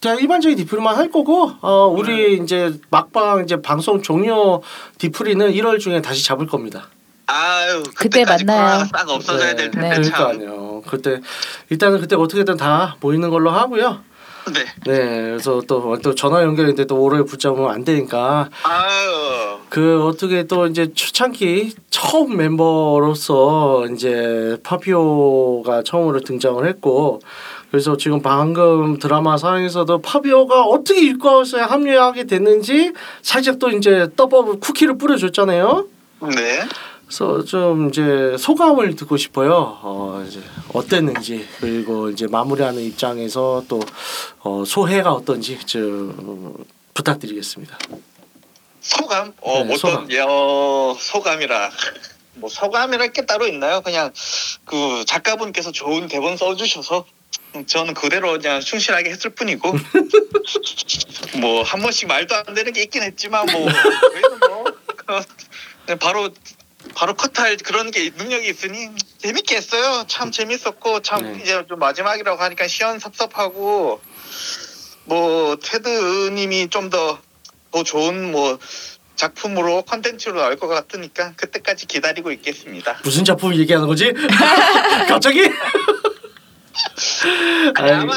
그냥 0.00 0.18
일반적인 0.18 0.56
디프리만 0.58 0.96
할 0.96 1.10
거고 1.10 1.52
어 1.60 1.86
우리 1.86 2.36
네. 2.38 2.42
이제 2.42 2.72
막방 2.90 3.44
이제 3.44 3.62
방송 3.62 4.02
종료 4.02 4.62
디프리는 4.98 5.52
1월 5.52 5.78
중에 5.78 6.02
다시 6.02 6.24
잡을 6.24 6.46
겁니다. 6.46 6.88
아유 7.26 7.84
그때 7.94 8.24
만나요. 8.24 8.84
싹 8.90 9.08
없어져야 9.08 9.54
될 9.54 9.70
텐데 9.70 9.98
네. 9.98 10.02
참. 10.02 10.38
그러니까요. 10.38 10.82
그때 10.88 11.20
일단은 11.68 12.00
그때 12.00 12.16
어떻게든 12.16 12.56
다 12.56 12.96
모이는 13.00 13.30
걸로 13.30 13.50
하고요. 13.50 14.02
네. 14.52 14.64
네, 14.86 15.22
그래서 15.30 15.60
또 15.66 15.96
또 16.02 16.14
전화 16.14 16.42
연결인데 16.42 16.86
또 16.86 17.00
오래 17.00 17.22
붙잡으면 17.22 17.70
안 17.70 17.84
되니까 17.84 18.48
아유. 18.62 19.58
그 19.68 20.04
어떻게 20.04 20.44
또 20.44 20.66
이제 20.66 20.92
초창기 20.92 21.74
처음 21.90 22.36
멤버로서 22.36 23.86
이제 23.92 24.56
파피오가 24.62 25.82
처음으로 25.82 26.20
등장을 26.20 26.66
했고 26.66 27.20
그래서 27.70 27.96
지금 27.96 28.20
방금 28.20 28.98
드라마 28.98 29.36
상에서도 29.36 30.00
파비오가 30.00 30.64
어떻게 30.64 31.06
육가하우스에 31.06 31.60
합류하게 31.60 32.24
됐는지 32.24 32.92
살짝 33.22 33.58
또 33.58 33.70
이제 33.70 34.08
떡밥 34.16 34.60
쿠키를 34.60 34.98
뿌려줬잖아요. 34.98 35.86
네. 36.22 36.62
그래서 37.10 37.44
좀 37.44 37.88
이제 37.88 38.36
소감을 38.38 38.94
듣고 38.94 39.16
싶어요. 39.16 39.80
어 39.82 40.24
이제 40.28 40.40
어땠는지 40.72 41.44
그리고 41.58 42.08
이제 42.08 42.28
마무리하는 42.28 42.80
입장에서 42.82 43.64
또 43.66 43.80
어, 44.38 44.62
소회가 44.64 45.12
어떤지 45.12 45.58
좀 45.66 46.54
부탁드리겠습니다. 46.94 47.76
소감? 48.80 49.32
어, 49.40 49.64
네, 49.64 49.74
어떤 49.74 49.76
소감. 49.76 50.08
어, 50.28 50.96
소감이라 50.96 51.70
뭐 52.34 52.48
소감이랄 52.48 53.12
게 53.12 53.26
따로 53.26 53.48
있나요? 53.48 53.80
그냥 53.80 54.12
그 54.64 55.04
작가분께서 55.04 55.72
좋은 55.72 56.06
대본 56.06 56.36
써주셔서 56.36 57.06
저는 57.66 57.94
그대로 57.94 58.38
그냥 58.38 58.60
충실하게 58.60 59.10
했을 59.10 59.30
뿐이고 59.30 59.68
뭐 61.40 61.64
한 61.64 61.80
번씩 61.82 62.06
말도 62.06 62.36
안 62.36 62.54
되는 62.54 62.72
게 62.72 62.82
있긴 62.82 63.02
했지만 63.02 63.46
뭐 63.46 63.60
뭐 65.08 65.24
바로 65.98 66.28
바로 66.94 67.14
컷할 67.14 67.56
그런 67.58 67.90
게 67.90 68.10
능력이 68.16 68.48
있으니 68.48 68.88
재밌게 69.18 69.56
했어요. 69.56 70.04
참 70.08 70.30
재밌었고 70.30 71.00
참 71.02 71.22
네. 71.22 71.40
이제 71.42 71.64
좀 71.68 71.78
마지막이라고 71.78 72.42
하니까 72.42 72.66
시원섭섭하고 72.68 74.00
뭐 75.04 75.56
테드님이 75.56 76.68
좀 76.70 76.90
더 76.90 77.18
더 77.72 77.84
좋은 77.84 78.32
뭐 78.32 78.58
작품으로 79.14 79.82
컨텐츠로 79.82 80.40
나올 80.40 80.56
것 80.56 80.66
같으니까 80.66 81.34
그때까지 81.36 81.86
기다리고 81.86 82.32
있겠습니다. 82.32 82.98
무슨 83.04 83.24
작품 83.24 83.54
얘기하는 83.54 83.86
거지? 83.86 84.12
갑자기? 85.08 85.42
아니, 87.76 87.90
아마 87.92 88.14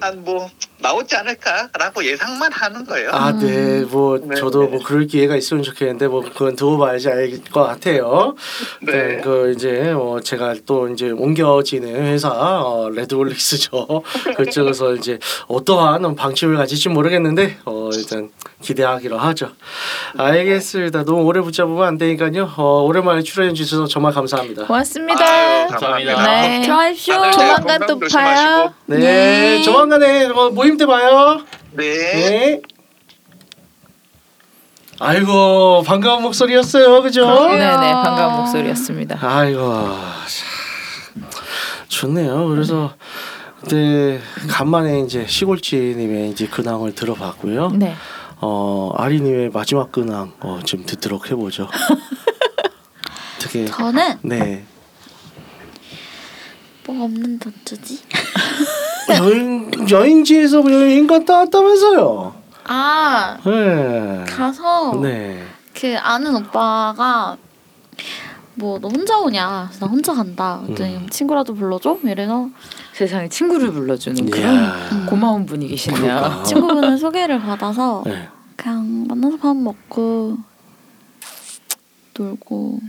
한 0.00 0.18
뭐 0.24 0.48
나오지 0.80 1.16
않을까라고 1.16 2.04
예상만 2.04 2.52
하는 2.52 2.84
거예요. 2.84 3.10
아, 3.12 3.32
네, 3.32 3.80
뭐 3.84 4.18
네, 4.18 4.36
저도 4.36 4.62
네. 4.62 4.68
뭐 4.68 4.82
그럴 4.84 5.06
기회가 5.06 5.34
있으면 5.36 5.62
좋겠는데 5.64 6.06
뭐 6.08 6.22
그건 6.22 6.54
두고 6.54 6.78
봐야지 6.78 7.08
알 7.08 7.28
것 7.52 7.62
같아요. 7.64 8.34
네, 8.82 8.92
네. 8.92 9.20
그 9.20 9.52
이제 9.56 9.90
어 9.90 10.18
제가 10.22 10.54
또 10.66 10.88
이제 10.88 11.10
옮겨지는 11.10 12.06
회사 12.06 12.28
어, 12.30 12.90
레드올릭스죠. 12.90 14.02
그쪽에서 14.36 14.94
이제 14.94 15.18
어떠한 15.48 16.14
방침을 16.14 16.56
가질지 16.56 16.88
모르겠는데 16.90 17.58
어 17.64 17.90
일단 17.92 18.30
기대하기로 18.60 19.18
하죠. 19.18 19.50
알겠습니다. 20.16 21.04
너무 21.04 21.22
오래 21.22 21.40
붙잡으면 21.40 21.86
안 21.86 21.98
되니까요. 21.98 22.52
어 22.56 22.82
오랜만에 22.82 23.22
출연해 23.22 23.54
주셔서 23.54 23.86
정말 23.86 24.12
감사합니다. 24.12 24.66
고맙습니다. 24.66 25.24
아유, 25.24 25.68
감사합니다. 25.68 26.22
네. 26.26 26.60
들어가십시오. 26.62 27.14
다들 27.14 27.32
조만간 27.32 27.66
건강 27.66 27.86
또 27.86 27.98
조심하시고. 28.00 28.48
봐요. 28.50 28.74
네, 28.86 28.96
네. 28.98 29.62
조만간에 29.62 30.26
어, 30.26 30.50
모임 30.50 30.76
때 30.76 30.86
봐요. 30.86 31.40
네. 31.72 31.84
네. 31.84 32.62
아이고 35.00 35.84
반가운 35.86 36.22
목소리였어요, 36.22 37.02
그죠? 37.02 37.24
네네 37.26 37.92
반가운 37.92 38.36
목소리였습니다. 38.38 39.18
아이고 39.22 39.60
참, 40.26 41.28
좋네요. 41.86 42.48
그래서 42.48 42.92
그때 43.60 44.18
간만에 44.48 45.00
이제 45.00 45.24
시골지님의 45.28 46.30
이제 46.30 46.46
근황을 46.48 46.96
들어봤고요. 46.96 47.70
네. 47.76 47.94
어 48.40 48.92
아리님의 48.96 49.50
마지막 49.50 49.90
근황 49.92 50.32
어, 50.40 50.60
좀 50.64 50.84
듣도록 50.86 51.30
해보죠. 51.30 51.68
되게 53.40 53.66
저는 53.66 54.18
네 54.22 54.64
뭐 56.86 57.04
없는데 57.04 57.50
어쩌지? 57.50 58.00
여행 59.18 59.70
여행지에서 59.90 60.64
여행 60.72 61.06
갔다 61.06 61.40
왔다면서요. 61.40 62.34
아 62.64 63.36
네. 63.44 64.24
가서 64.26 64.98
네. 65.02 65.44
그 65.78 65.98
아는 65.98 66.34
오빠가 66.36 67.36
뭐 68.54 68.78
너 68.80 68.88
혼자 68.88 69.18
오냐? 69.18 69.70
나 69.78 69.86
혼자 69.86 70.14
간다. 70.14 70.62
그랬더니 70.64 70.96
음. 70.96 71.08
친구라도 71.10 71.52
불러줘? 71.54 71.98
이래서 72.04 72.48
세상에 72.98 73.28
친구를 73.28 73.70
불러주는 73.70 74.28
그런 74.28 74.54
이야. 74.54 75.06
고마운 75.08 75.46
분이시네요. 75.46 76.00
그러니까. 76.02 76.42
친구분을 76.42 76.98
소개를 76.98 77.38
받아서 77.38 78.02
네. 78.04 78.28
그냥 78.56 79.06
만나서 79.06 79.36
밥 79.36 79.56
먹고 79.56 80.36
놀고 82.18 82.80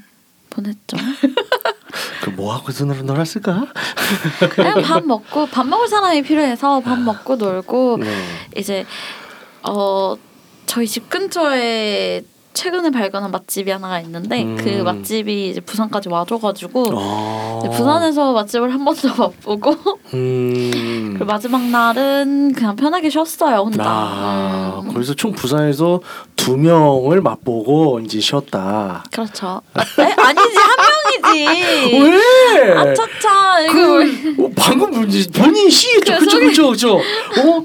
보냈죠. 0.50 0.98
그뭐 2.24 2.56
하고 2.56 2.72
눈으로 2.72 3.04
놀았을까? 3.04 3.68
그냥 4.50 4.82
밥 4.82 5.06
먹고 5.06 5.46
밥 5.46 5.68
먹을 5.68 5.88
사람이 5.88 6.24
필요해서 6.24 6.80
밥 6.80 7.00
먹고 7.00 7.36
놀고 7.36 7.98
네. 8.00 8.26
이제 8.58 8.88
어 9.62 10.16
저희 10.66 10.88
집 10.88 11.08
근처에 11.12 12.24
최근에 12.54 12.90
발견한 12.90 13.32
맛집이 13.32 13.70
하나가 13.72 14.00
있는데 14.02 14.44
음. 14.44 14.58
그 14.58 14.82
맛집이 14.82 15.50
이제 15.50 15.62
부산까지 15.62 16.10
와줘가지고 16.10 16.86
어. 16.94 17.62
이제 17.64 17.70
부산에서 17.78 18.34
맛집을 18.34 18.74
한 18.74 18.84
번 18.84 18.96
더 18.96 19.08
맛보고 19.10 19.76
음. 20.14 21.12
그리고 21.14 21.26
마지막 21.26 21.62
날은 21.62 22.54
그냥 22.54 22.76
편하게 22.76 23.10
쉬었어요 23.10 23.58
혼자. 23.60 23.84
아, 23.86 24.82
음. 24.84 24.92
그래서 24.94 25.14
총 25.14 25.32
부산에서 25.32 26.02
두 26.36 26.58
명을 26.58 27.22
맛보고 27.22 28.00
이제 28.02 28.20
쉬었다. 28.20 29.04
그렇죠. 29.12 29.62
어때? 29.74 30.14
아니지 30.18 30.58
한 30.58 31.32
명이지. 31.32 32.00
왜? 32.02 32.74
아차차 32.74 33.62
이거 33.62 33.74
그 33.74 34.36
어, 34.46 34.50
방금 34.56 34.92
본인 34.92 35.70
시했죠. 35.70 36.14
그 36.14 36.26
그죠, 36.26 36.40
그죠, 36.40 36.70
그죠. 36.72 36.96
어, 36.98 37.64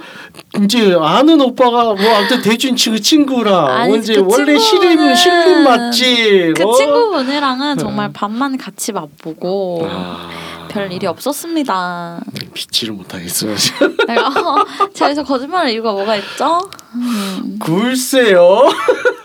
이제 0.62 0.96
아는 1.00 1.40
오빠가 1.40 1.94
뭐 1.94 2.16
아무튼 2.16 2.42
대준 2.42 2.76
그 2.76 3.00
친구랑 3.00 3.66
아니, 3.66 3.98
이제 3.98 4.14
그 4.14 4.26
원래 4.26 4.56
친구는 4.56 5.14
실림 5.14 5.64
맛집. 5.64 6.54
그 6.54 6.62
어? 6.64 6.72
친구분이랑은 6.74 7.78
정말 7.78 8.12
밥만 8.12 8.56
같이 8.56 8.92
맛보고 8.92 9.86
아, 9.90 10.30
별 10.68 10.92
일이 10.92 11.06
없었습니다. 11.06 12.20
믿지를 12.54 12.94
못하겠어요. 12.94 13.54
내가 14.06 14.28
어, 14.28 14.64
제에서 14.92 15.24
거짓말할 15.24 15.70
이유가 15.70 15.92
뭐가 15.92 16.16
있죠? 16.16 16.60
음. 16.94 17.58
글쎄요. 17.60 18.68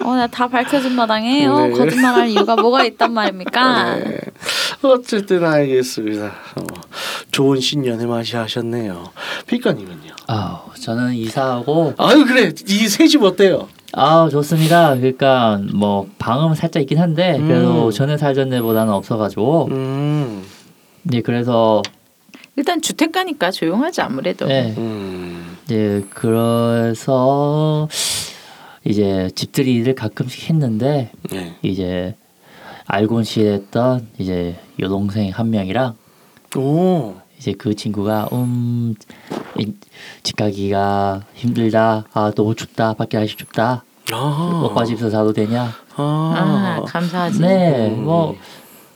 어, 0.04 0.14
내가 0.16 0.28
다 0.28 0.48
밝혀준 0.48 0.94
마당에 0.94 1.46
어, 1.46 1.68
네. 1.68 1.72
거짓말할 1.72 2.30
이유가 2.30 2.56
뭐가 2.56 2.86
있단 2.86 3.14
말입니까? 3.14 3.96
네. 3.96 4.20
어쨌든 4.82 5.44
알겠습니다. 5.46 6.26
어, 6.56 6.64
좋은 7.32 7.60
신년의 7.60 8.08
맛이 8.08 8.36
하셨네요. 8.36 9.12
피카님은요? 9.46 10.12
아, 10.28 10.64
저는 10.82 11.14
이사하고 11.16 11.94
아유 11.98 12.26
그래 12.26 12.52
이 12.68 12.86
새 12.88 13.08
집 13.08 13.24
어때요? 13.24 13.68
아 13.94 14.30
좋습니다. 14.30 14.96
그러니까 14.96 15.60
뭐 15.74 16.08
방은 16.20 16.54
살짝 16.56 16.82
있긴 16.84 17.00
한데 17.00 17.38
그래도 17.40 17.88
음. 17.88 17.92
전에 17.92 18.18
살던 18.18 18.50
데보다는 18.52 18.94
없어가지고 18.94 19.68
음, 19.72 20.44
네 21.04 21.22
그래서 21.22 21.82
일단 22.56 22.82
주택가니까 22.82 23.50
조용하지 23.52 24.02
아무래도. 24.02 24.46
네 24.46 24.76
음, 24.78 25.58
이제 25.66 26.06
그래서 26.12 27.88
이제 28.86 29.30
집들이를 29.36 29.96
가끔씩 29.96 30.50
했는데 30.50 31.12
네. 31.32 31.56
이제 31.64 32.16
알곤 32.86 33.24
시했던 33.24 34.08
이제 34.20 34.56
여동생 34.80 35.30
한 35.32 35.50
명이랑 35.50 35.96
오, 36.56 37.16
이제 37.40 37.54
그 37.58 37.74
친구가 37.74 38.30
음 38.34 38.96
이- 39.58 39.74
집 40.24 40.36
가기가 40.36 41.22
힘들다 41.34 42.06
아 42.14 42.32
너무 42.36 42.54
춥다 42.56 42.94
밖에 42.94 43.18
날씨 43.18 43.36
춥다 43.38 43.84
아, 44.12 44.62
오빠 44.66 44.84
집에서 44.84 45.10
자도 45.10 45.32
되냐 45.34 45.72
아, 45.96 46.82
아, 46.82 46.82
감사하지. 46.86 47.40
네뭐 47.42 48.36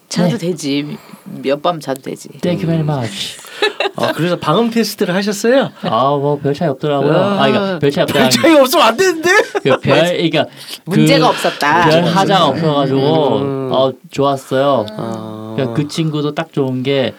자도 0.09 0.37
네. 0.37 0.37
되지. 0.37 0.97
몇 1.41 1.61
밤 1.61 1.79
자도 1.79 2.01
되지. 2.01 2.29
Thank 2.41 2.63
you 2.63 2.67
very 2.67 2.81
much 2.83 3.37
아 3.95 4.11
그래서 4.11 4.37
방음 4.37 4.69
테스트를 4.69 5.13
하셨어요? 5.15 5.71
아 5.83 6.11
뭐 6.17 6.37
별 6.41 6.53
차이 6.53 6.67
없더라고요 6.67 7.13
아, 7.13 7.43
아 7.43 7.47
그러니까 7.47 7.79
별 7.79 7.91
차이 7.91 8.05
별 8.05 8.23
없다 8.23 8.29
차이 8.29 8.53
없으면 8.59 8.85
안 8.85 8.97
되는데? 8.97 9.29
그 9.31 9.61
별 9.79 9.79
그러니까 9.79 10.45
문제가 10.85 11.27
그 11.27 11.31
없었다. 11.31 11.89
별 11.89 12.03
하자가 12.03 12.45
없어가지고 12.47 13.37
음. 13.37 13.69
어 13.71 13.91
좋았어요 14.11 14.85
아, 14.97 15.53
그러니까 15.55 15.75
그 15.75 15.87
친구도 15.87 16.35
딱 16.35 16.51
좋은 16.51 16.83
게 16.83 17.13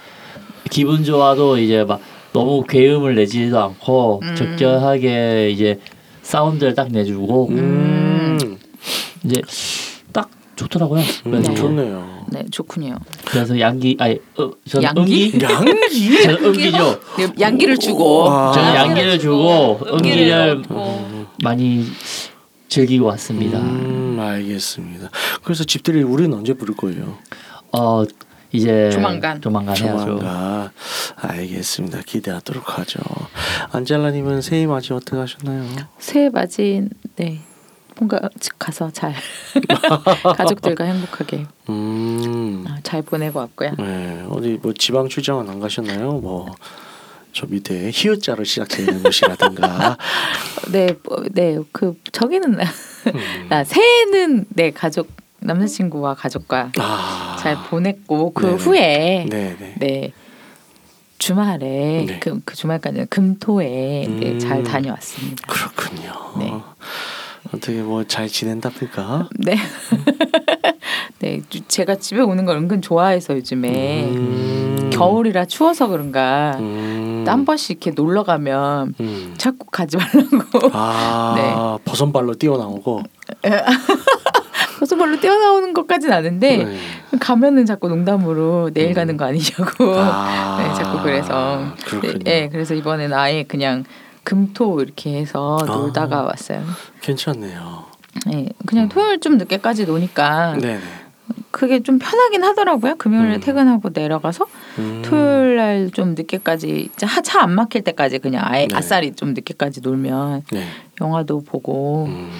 기분 0.70 1.04
좋아도 1.04 1.58
이제 1.58 1.84
막 1.84 2.00
너무 2.32 2.64
괴음을 2.64 3.14
내지도 3.14 3.60
않고 3.62 4.20
음. 4.22 4.34
적절하게 4.34 5.50
이제 5.50 5.78
사운드를 6.22 6.74
딱 6.74 6.88
내주고 6.90 7.48
음, 7.50 8.58
이제 9.24 9.40
딱 10.12 10.30
좋더라고요. 10.56 11.00
음, 11.26 11.30
그래서 11.30 11.54
좋네요. 11.54 12.24
네, 12.32 12.44
좋군요. 12.50 12.96
그래서 13.24 13.58
양기 13.60 13.96
아니 14.00 14.18
어, 14.38 14.50
저는 14.68 14.84
양기? 14.96 15.32
음기 15.34 15.44
양기? 15.44 16.22
저는 16.24 16.44
음기죠. 16.44 17.00
양기를 17.38 17.78
주고 17.78 18.30
아. 18.30 18.52
저는 18.52 18.74
양기를 18.74 19.18
주고 19.18 19.80
음기를. 19.92 20.62
많이 21.42 21.84
즐기고 22.68 23.06
왔습니다. 23.06 23.58
음, 23.58 24.16
알겠습니다. 24.18 25.10
그래서 25.42 25.62
집들이 25.62 26.02
우리는 26.02 26.32
언제 26.36 26.54
부를 26.54 26.74
거예요? 26.74 27.18
어 27.72 28.04
이제 28.54 28.88
조만간. 28.90 29.40
조만간 29.40 29.76
해야죠. 29.76 30.04
조만간 30.18 30.70
알겠습니다. 31.16 32.02
기대하도록 32.06 32.78
하죠. 32.78 33.00
안젤라님은 33.72 34.42
새해 34.42 34.66
맞이 34.66 34.92
어떻게 34.92 35.16
하셨나요? 35.16 35.64
새해 35.98 36.28
맞이 36.30 36.88
네 37.16 37.40
뭔가 37.96 38.20
집 38.38 38.56
가서 38.58 38.90
잘 38.92 39.12
가족들과 40.36 40.84
행복하게 40.84 41.46
음, 41.68 42.64
아, 42.68 42.78
잘 42.84 43.02
보내고 43.02 43.40
왔고요. 43.40 43.72
네 43.78 44.24
어디 44.28 44.58
뭐 44.62 44.72
지방 44.72 45.08
출장은 45.08 45.48
안 45.48 45.58
가셨나요? 45.60 46.12
뭐. 46.12 46.52
저 47.36 47.46
밑에 47.46 47.90
히읗자로 47.92 48.44
시작되는 48.44 49.02
곳이라든가 49.02 49.98
네, 50.70 50.94
뭐, 51.02 51.24
네, 51.32 51.58
그 51.72 51.98
저기는 52.12 52.54
음. 52.60 53.46
아, 53.50 53.64
새해는 53.64 54.44
네 54.50 54.70
가족 54.70 55.08
남자친구와 55.44 56.14
가족과 56.14 56.70
아, 56.78 57.36
잘 57.40 57.56
보냈고 57.70 58.32
그 58.32 58.46
네네. 58.46 58.56
후에 58.56 59.26
네, 59.30 59.56
네 59.58 59.76
네 59.78 60.12
주말에 61.18 62.04
네. 62.06 62.18
그, 62.20 62.38
그 62.44 62.54
주말까지 62.54 63.06
금토에 63.08 64.06
네, 64.08 64.32
음. 64.32 64.38
잘 64.38 64.62
다녀왔습니다. 64.62 65.46
그렇군요. 65.46 66.12
네. 66.38 66.52
어떻게 67.52 67.80
뭐 67.80 68.04
잘 68.04 68.28
지낸답니까? 68.28 69.28
네, 69.38 69.56
네, 71.20 71.40
제가 71.68 71.96
집에 71.96 72.20
오는 72.20 72.44
걸 72.44 72.58
은근 72.58 72.82
좋아해서 72.82 73.34
요즘에 73.36 74.04
음. 74.04 74.90
겨울이라 74.92 75.46
추워서 75.46 75.86
그런가 75.88 76.56
음. 76.58 77.24
한 77.26 77.44
번씩 77.46 77.70
이렇게 77.70 77.90
놀러 77.92 78.22
가면 78.22 78.94
음. 79.00 79.34
자꾸 79.38 79.66
가지 79.70 79.96
말라고 79.96 80.70
아 80.72 81.78
버선발로 81.86 82.34
뛰어나오고 82.34 83.02
호수벌로 84.84 85.18
뛰어나오는 85.18 85.72
것까지는 85.72 86.14
아는데 86.14 86.64
네. 86.64 86.78
가면은 87.18 87.64
자꾸 87.64 87.88
농담으로 87.88 88.70
내일 88.74 88.88
음. 88.90 88.94
가는 88.94 89.16
거 89.16 89.24
아니냐고 89.24 89.94
아, 89.96 90.58
네, 90.60 90.74
자꾸 90.74 91.02
그래서 91.02 91.64
그렇군요. 91.86 92.12
네, 92.18 92.18
네, 92.42 92.48
그래서 92.50 92.74
이번에는 92.74 93.16
아예 93.16 93.44
그냥 93.44 93.84
금토 94.24 94.82
이렇게 94.82 95.16
해서 95.18 95.58
아. 95.62 95.64
놀다가 95.64 96.22
왔어요. 96.22 96.62
괜찮네요. 97.00 97.84
네, 98.26 98.48
그냥 98.66 98.88
토요일 98.90 99.20
좀 99.20 99.38
늦게까지 99.38 99.86
노니까 99.86 100.56
네네. 100.60 100.80
그게 101.50 101.82
좀 101.82 101.98
편하긴 101.98 102.44
하더라고요. 102.44 102.96
금요일에 102.96 103.36
음. 103.36 103.40
퇴근하고 103.40 103.90
내려가서 103.94 104.46
음. 104.78 105.02
토요일 105.04 105.56
날 105.56 105.90
좀 105.94 106.14
늦게까지 106.14 106.90
차 106.96 107.40
안 107.40 107.52
막힐 107.54 107.82
때까지 107.82 108.18
그냥 108.18 108.42
아예 108.46 108.66
네. 108.66 108.76
아싸리 108.76 109.14
좀 109.14 109.32
늦게까지 109.32 109.80
놀면 109.80 110.42
네. 110.52 110.66
영화도 111.00 111.42
보고 111.44 112.04
음. 112.06 112.30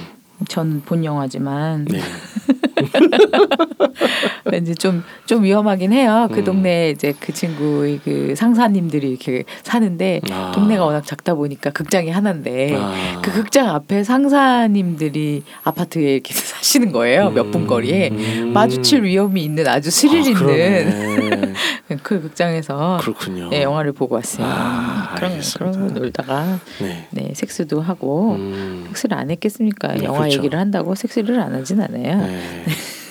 전 0.49 0.83
본 0.85 1.05
영화지만 1.05 1.85
네. 1.87 2.01
왠지 4.45 4.75
좀 4.75 5.03
좀 5.27 5.43
위험하긴 5.43 5.93
해요. 5.93 6.29
그 6.33 6.41
음. 6.41 6.45
동네에 6.45 6.91
이제 6.91 7.15
그 7.19 7.33
친구의 7.33 8.01
그 8.05 8.35
상사님들이 8.37 9.09
이렇게 9.09 9.45
사는데 9.63 10.21
아. 10.31 10.53
동네가 10.55 10.85
워낙 10.85 11.07
작다 11.07 11.35
보니까 11.35 11.71
극장이 11.71 12.11
하나인데 12.11 12.77
아. 12.77 13.21
그 13.23 13.33
극장 13.33 13.71
앞에 13.71 14.05
상사님들이 14.05 15.45
아파트에 15.63 16.15
이렇게 16.15 16.35
사시는 16.37 16.93
거예요. 16.93 17.31
몇분 17.31 17.67
거리에 17.67 18.11
음. 18.11 18.53
마주칠 18.53 19.03
위험이 19.05 19.45
있는 19.45 19.67
아주 19.67 19.91
스릴 19.91 20.23
아, 20.23 20.29
있는. 20.29 21.55
그 22.03 22.21
극장에서 22.21 22.99
그렇군요. 23.01 23.49
네, 23.49 23.63
영화를 23.63 23.93
보고 23.93 24.15
왔어요. 24.17 24.47
아, 24.49 25.15
그런. 25.17 25.41
그런 25.57 25.73
거 25.73 26.01
놀다가 26.01 26.59
네. 26.81 27.09
네 27.11 27.33
섹스도 27.35 27.81
하고 27.81 28.33
음. 28.33 28.85
섹스를 28.89 29.17
안 29.17 29.31
했겠습니까? 29.31 29.95
네, 29.95 30.05
영화 30.05 30.21
그렇죠. 30.21 30.39
얘기를 30.39 30.59
한다고 30.59 30.95
섹스를 30.95 31.41
안 31.41 31.55
하진 31.55 31.81
않아요. 31.81 32.27
네. 32.27 32.65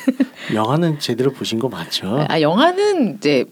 영화는 0.54 1.00
제대로 1.00 1.32
보신 1.32 1.60
거 1.60 1.70
맞죠? 1.70 2.26
아 2.28 2.42
영화는 2.42 3.16
이제 3.16 3.46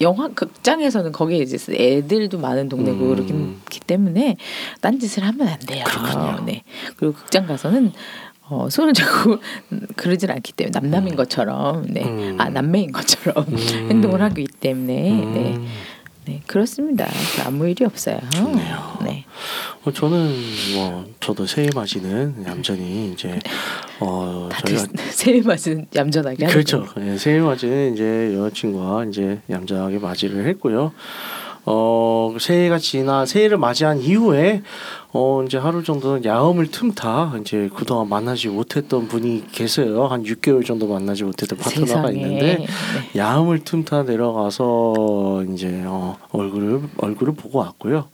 영화 0.00 0.28
극장에서는 0.28 1.12
거기에 1.12 1.38
이제 1.38 1.58
애들도 1.72 2.38
많은 2.38 2.68
동네고 2.68 2.98
음. 2.98 3.60
그렇기 3.64 3.80
때문에 3.80 4.36
딴 4.80 4.98
짓을 4.98 5.24
하면 5.24 5.48
안 5.48 5.58
돼요. 5.60 5.84
그렇군요. 5.86 6.42
네. 6.44 6.62
그리고 6.96 7.14
극장 7.14 7.46
가서는 7.46 7.92
어, 8.46 8.68
손을 8.68 8.92
잡고 8.92 9.38
그러질 9.96 10.30
않기 10.30 10.52
때문에 10.52 10.78
남남인 10.78 11.16
것처럼 11.16 11.86
네. 11.88 12.04
음. 12.04 12.36
아 12.38 12.48
남매인 12.50 12.92
것처럼 12.92 13.46
음. 13.48 13.56
행동을 13.90 14.20
하기 14.22 14.46
때문에 14.60 15.10
네. 15.10 15.60
음. 16.26 16.32
네 16.32 16.40
그렇습니다. 16.46 17.06
아무 17.44 17.68
일이 17.68 17.84
없어요. 17.84 18.18
좋네요. 18.32 18.98
네. 19.04 19.24
어, 19.84 19.92
저는 19.92 20.34
뭐 20.74 21.04
저도 21.20 21.46
새해 21.46 21.68
맞이는 21.74 22.44
얌전히 22.46 23.12
이제 23.12 23.38
어 24.00 24.48
저희가 24.64 24.86
새해 25.12 25.42
맞은 25.42 25.86
얌전하게 25.94 26.46
그렇죠. 26.46 26.86
예, 27.00 27.18
새해 27.18 27.40
맞이는 27.40 27.94
이제 27.94 28.34
여자친구와 28.34 29.04
이제 29.06 29.40
얌전하게 29.50 29.98
맞이를 29.98 30.46
했고요. 30.48 30.92
어 31.66 32.36
새해가 32.38 32.78
지나 32.78 33.24
새해를 33.26 33.56
맞이한 33.58 34.00
이후에 34.00 34.62
어 35.16 35.44
이제 35.46 35.58
하루 35.58 35.84
정도는 35.84 36.24
야음을 36.24 36.72
틈타 36.72 37.34
이제 37.40 37.70
그동안 37.76 38.08
만나지 38.08 38.48
못했던 38.48 39.06
분이 39.06 39.44
계세요. 39.52 40.06
한 40.08 40.24
6개월 40.24 40.66
정도 40.66 40.88
만나지 40.88 41.22
못했던 41.22 41.56
파트너가 41.56 41.86
세상에. 41.86 42.12
있는데 42.20 42.56
네. 42.58 42.66
야음을 43.16 43.60
틈타 43.62 44.02
내려가서 44.02 45.44
이제 45.52 45.84
어 45.86 46.16
얼굴을 46.32 46.82
얼굴을 46.96 47.34
보고 47.34 47.60
왔고요. 47.60 48.08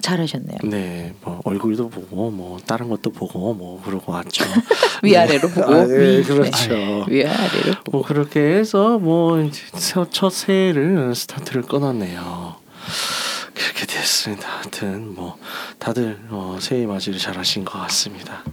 잘하셨네요. 0.00 0.58
네, 0.64 1.14
뭐 1.22 1.40
얼굴도 1.44 1.90
보고 1.90 2.30
뭐 2.30 2.58
다른 2.66 2.88
것도 2.88 3.10
보고 3.12 3.52
뭐 3.52 3.80
그러고 3.84 4.12
왔죠. 4.12 4.44
위아래로 5.04 5.48
보고 5.50 5.70
아, 5.70 5.84
네, 5.84 6.18
위, 6.18 6.22
그렇죠. 6.24 6.68
네. 6.70 7.04
위아래로 7.08 7.74
뭐 7.92 8.02
그렇게 8.02 8.40
해서 8.40 8.98
뭐 8.98 9.38
이제 9.42 9.60
첫- 9.78 10.10
첫 10.10 10.30
새해를 10.32 11.14
스타트를 11.14 11.62
끊었네요. 11.62 12.54
그렇게 13.54 13.86
됐습니다. 13.86 14.48
하여튼 14.60 15.14
뭐 15.14 15.36
다들 15.82 16.16
어, 16.30 16.58
새해 16.60 16.86
맞이를 16.86 17.18
잘 17.18 17.36
하신 17.36 17.64
것 17.64 17.76
같습니다. 17.80 18.44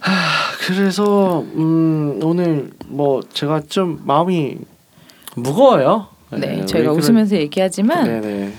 하, 0.00 0.12
그래서 0.58 1.42
음, 1.54 2.18
오늘 2.24 2.72
뭐 2.86 3.22
제가 3.22 3.62
좀 3.68 4.02
마음이 4.04 4.58
무거워요. 5.36 6.08
네, 6.32 6.56
왜 6.58 6.66
저희가 6.66 6.90
웃으면서 6.90 7.36
얘기하지만 7.36 8.04
네네. 8.04 8.52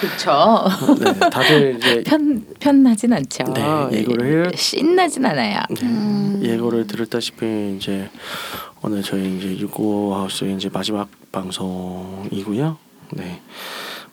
그렇죠. 0.00 0.64
네, 0.98 1.30
다들 1.30 1.76
이제 1.76 2.02
편 2.04 2.44
편하진 2.58 3.12
않죠. 3.12 3.44
네, 3.54 4.00
예고를 4.00 4.26
해요. 4.26 4.50
신나진 4.56 5.26
않아요. 5.26 5.60
네, 5.70 6.54
예고를 6.54 6.88
들었다시피 6.88 7.76
이제 7.78 8.10
오늘 8.82 9.04
저희 9.04 9.38
이제 9.38 9.56
유고 9.58 10.12
하우스의 10.16 10.56
이제 10.56 10.68
마지막 10.72 11.08
방송이고요. 11.30 12.76
네. 13.12 13.42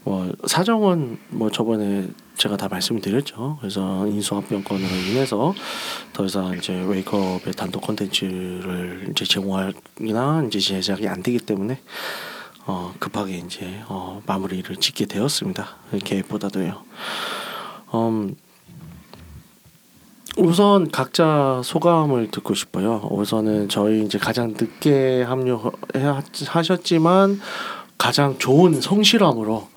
뭐 0.03 0.31
사정은 0.45 1.17
뭐 1.29 1.49
저번에 1.49 2.05
제가 2.37 2.57
다 2.57 2.67
말씀드렸죠. 2.67 3.57
그래서 3.59 4.05
인수합병권으로 4.07 4.95
인해서 5.09 5.53
더 6.13 6.25
이상 6.25 6.57
이제 6.57 6.73
웨이크업의 6.73 7.53
단독 7.53 7.81
콘텐츠를 7.81 9.07
이제 9.11 9.25
제공하기나 9.25 10.43
이제 10.47 10.59
제작이 10.59 11.07
안 11.07 11.23
되기 11.23 11.39
때문에 11.39 11.79
어 12.67 12.93
급하게 12.99 13.37
이제 13.37 13.81
어 13.87 14.21
마무리를 14.25 14.75
짓게 14.77 15.05
되었습니다. 15.05 15.67
계획보다도요. 16.03 16.83
음 17.93 18.35
우선 20.37 20.91
각자 20.91 21.61
소감을 21.63 22.29
듣고 22.31 22.55
싶어요. 22.55 23.07
우선은 23.09 23.69
저희 23.69 24.03
이제 24.03 24.17
가장 24.17 24.49
늦게 24.49 25.23
합류하셨지만 25.93 27.39
가장 27.97 28.37
좋은 28.37 28.81
성실함으로 28.81 29.74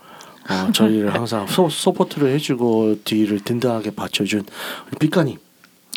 어, 0.51 0.73
저희를 0.73 1.13
항상 1.15 1.47
소, 1.47 1.69
support를 1.68 2.33
해주고 2.35 3.01
뒤를 3.05 3.41
든든하게 3.41 3.91
받쳐준 3.93 4.45
삐까님 4.99 5.37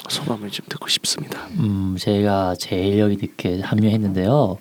소감을 0.10 0.50
좀 0.50 0.66
듣고 0.68 0.88
싶습니다. 0.90 1.48
음, 1.60 1.96
제가 2.00 2.56
제일 2.60 3.00
여기 3.00 3.16
늦게 3.18 3.62
합류했는데요. 3.62 4.58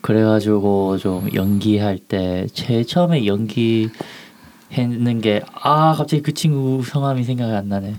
그래가지고 0.00 0.98
좀 0.98 1.28
연기할 1.34 1.98
때 1.98 2.46
제일 2.52 2.86
처음에 2.86 3.26
연기 3.26 3.88
했는 4.72 5.20
게 5.20 5.40
아 5.54 5.94
갑자기 5.96 6.22
그 6.22 6.34
친구 6.34 6.82
성함이 6.84 7.24
생각이 7.24 7.52
안 7.52 7.68
나네. 7.68 7.94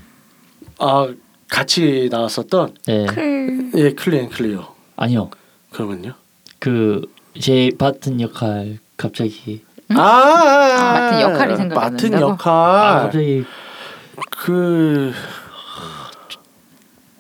아 0.80 1.08
같이 1.50 2.10
나왔었던 2.12 2.76
네그예 2.88 3.94
클리앤 3.94 4.30
클리어 4.30 4.76
아니요 4.98 5.30
그러면요? 5.72 6.14
그 6.60 7.02
제 7.40 7.70
맡은 7.78 8.22
역할 8.22 8.80
갑자기 8.96 9.62
아, 9.89 10.02
아, 10.02 10.93
맡은 10.93 11.21
역할이 11.21 11.56
생각이 11.58 11.80
안 11.86 11.91
맡은? 11.93 12.13
역할 12.13 12.54
아 12.54 13.00
갑자기 13.04 13.45
그 14.32 15.13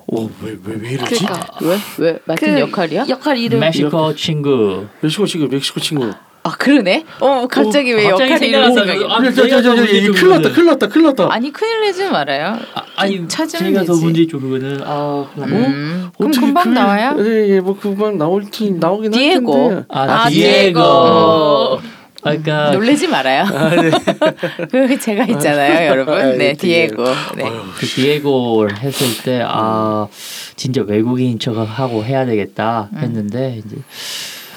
오왜왜 0.07 0.57
왜 0.81 0.89
이러지? 0.91 1.25
그러니까 1.25 1.47
왜? 1.61 1.77
왜? 1.99 2.19
맡은 2.25 2.53
그 2.55 2.59
역할이야? 2.61 3.05
역할 3.09 3.37
이름 3.37 3.59
멕시코 3.59 4.13
친구 4.15 4.85
멕시코 5.01 5.25
친구 5.25 5.47
멕시코 5.53 5.79
친구 5.79 6.11
아 6.43 6.51
그러네. 6.51 7.05
어 7.21 7.47
갑자기 7.47 7.91
왜 7.91 8.07
갑자기 8.07 8.33
역할이 8.33 8.49
이런 8.49 8.73
생각나서 8.75 8.85
생각이? 9.01 9.13
아, 9.13 9.31
저, 9.33 9.47
저, 9.49 9.61
저, 9.63 9.75
저, 9.75 9.75
저, 9.77 9.83
이게 9.91 10.09
큰일 10.11 10.29
났다, 10.29 10.49
큰일 10.51 10.65
났다, 10.67 10.87
큰일 10.89 11.05
났다. 11.07 11.27
아니 11.33 11.51
큰일 11.51 11.81
내지 11.81 12.07
말아요. 12.07 12.59
아, 12.75 12.83
아니 12.97 13.27
찾으면 13.27 13.73
제가 13.73 13.83
더 13.85 13.93
되지. 13.93 14.05
문제 14.05 14.27
쪽이거든. 14.27 14.79
아, 14.85 15.25
났네. 15.35 15.51
음, 15.55 16.11
그럼 16.15 16.29
어떻게 16.29 16.45
금방 16.45 16.63
그- 16.65 16.69
나와요. 16.69 17.15
예, 17.17 17.49
예, 17.49 17.59
뭐 17.61 17.75
금방 17.79 18.19
나올지 18.19 18.69
나오긴 18.73 19.11
할 19.15 19.19
디에고. 19.19 19.53
텐데. 19.69 19.85
아, 19.89 20.01
아, 20.01 20.29
디에고. 20.29 20.79
디에고. 20.79 21.79
그러니까 22.29 22.71
놀래지 22.71 23.07
말아요. 23.07 23.45
그 24.71 24.99
제가 24.99 25.25
있잖아요, 25.25 25.87
여러분. 25.89 26.13
아, 26.13 26.23
네, 26.25 26.37
네, 26.37 26.53
디에고. 26.53 27.03
네. 27.35 27.43
그 27.77 27.85
디에고를 27.85 28.77
했을 28.79 29.23
때 29.23 29.41
아 29.47 30.07
진짜 30.55 30.81
외국인 30.85 31.37
척하고 31.39 32.03
해야 32.03 32.25
되겠다 32.25 32.89
음. 32.93 32.99
했는데 32.99 33.61
이제 33.65 33.77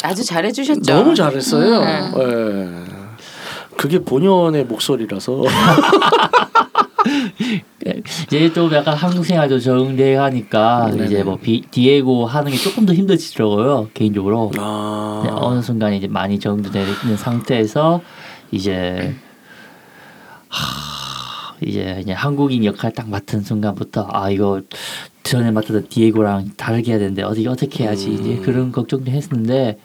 아주 0.02 0.24
잘해 0.24 0.52
주셨죠. 0.52 0.80
너무 0.92 1.14
잘했어요. 1.14 1.80
음. 2.16 2.86
예. 2.90 3.08
그게 3.76 3.98
본연의 4.00 4.64
목소리라서. 4.64 5.42
이제 8.26 8.52
좀 8.52 8.72
약간 8.72 8.94
한국 8.94 9.24
생활도 9.24 9.58
적응돼 9.58 10.16
가니까 10.16 10.90
네네. 10.90 11.06
이제 11.06 11.22
뭐 11.22 11.36
비, 11.36 11.62
디에고 11.70 12.26
하는 12.26 12.50
게 12.52 12.58
조금 12.58 12.86
더 12.86 12.92
힘들더라고요 12.92 13.88
개인적으로 13.94 14.50
아. 14.58 15.22
네, 15.24 15.30
어느 15.32 15.62
순간 15.62 15.94
이제 15.94 16.06
많이 16.06 16.38
정도되는 16.38 17.16
상태에서 17.16 18.00
이제 18.50 19.14
하, 20.48 21.54
이제 21.60 21.98
이제 22.00 22.12
한국인 22.12 22.64
역할 22.64 22.92
딱 22.92 23.08
맡은 23.08 23.42
순간부터 23.42 24.08
아 24.10 24.30
이거 24.30 24.62
전에 25.22 25.50
맡았던 25.50 25.88
디에고랑 25.88 26.52
다르게 26.56 26.92
해야 26.92 26.98
되는데 26.98 27.22
어디 27.22 27.46
어떻게 27.46 27.84
해야지 27.84 28.12
이제 28.14 28.30
음. 28.30 28.42
그런 28.42 28.72
걱정도 28.72 29.10
했는데 29.10 29.78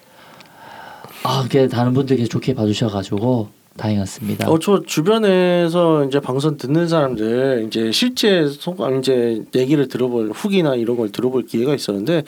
아 1.24 1.44
그게 1.44 1.68
다른 1.68 1.94
분들께서 1.94 2.30
좋게 2.30 2.54
봐주셔가지고 2.54 3.63
다행이었습니다. 3.78 4.50
어, 4.50 4.60
저 4.60 4.82
주변에서 4.86 6.06
이제 6.06 6.20
방송 6.20 6.58
듣는 6.58 6.88
사람들 6.88 7.66
이제 7.68 7.92
실제 7.92 8.48
소감 8.48 9.00
이제 9.00 9.42
얘기를 9.56 9.88
들어볼 9.88 10.32
후기나 10.34 10.76
이런 10.76 10.96
걸 10.98 11.12
들어볼 11.12 11.46
기회가 11.48 11.74
있었는데 11.74 12.24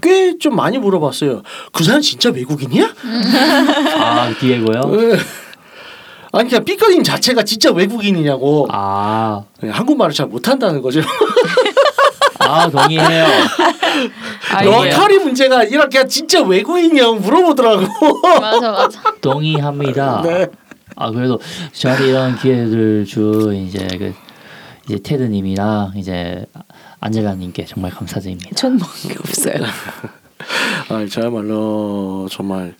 꽤 0.00 0.32
좀 0.40 0.56
많이 0.56 0.78
물어봤어요. 0.78 1.42
그 1.72 1.84
사람 1.84 2.00
진짜 2.00 2.30
외국인이야? 2.30 2.88
아 4.00 4.34
디에고요? 4.40 4.80
예. 5.12 5.18
아니 6.32 6.48
그냥 6.48 6.64
삐꺼님 6.64 7.04
자체가 7.04 7.44
진짜 7.44 7.70
외국인이냐고 7.70 8.66
아, 8.72 9.44
예, 9.62 9.68
한국말을 9.68 10.12
잘 10.14 10.26
못한다는 10.26 10.82
거죠. 10.82 11.00
아 12.40 12.68
동의해요. 12.68 13.26
역할이 14.64 15.18
문제가 15.18 15.60
아니라 15.60 15.86
그냥 15.88 16.08
진짜 16.08 16.42
외국인이냐고 16.42 17.14
물어보더라고. 17.16 17.86
맞아 18.40 18.72
맞아. 18.72 19.00
동의합니다. 19.20 20.22
네. 20.22 20.46
아 20.96 21.10
그래도 21.10 21.40
저한테 21.72 22.08
이런 22.08 22.36
기회를 22.36 23.04
준 23.06 23.54
이제 23.54 23.86
그 23.98 24.14
이제 24.86 24.98
테드님이랑 25.02 25.92
이제 25.96 26.46
안젤라님께 27.00 27.64
정말 27.66 27.90
감사드립니다. 27.90 28.50
전 28.54 28.76
먹은 28.76 29.10
게 29.10 29.18
없어요. 29.18 29.54
아, 30.88 31.06
저야말로 31.06 32.26
정말 32.30 32.74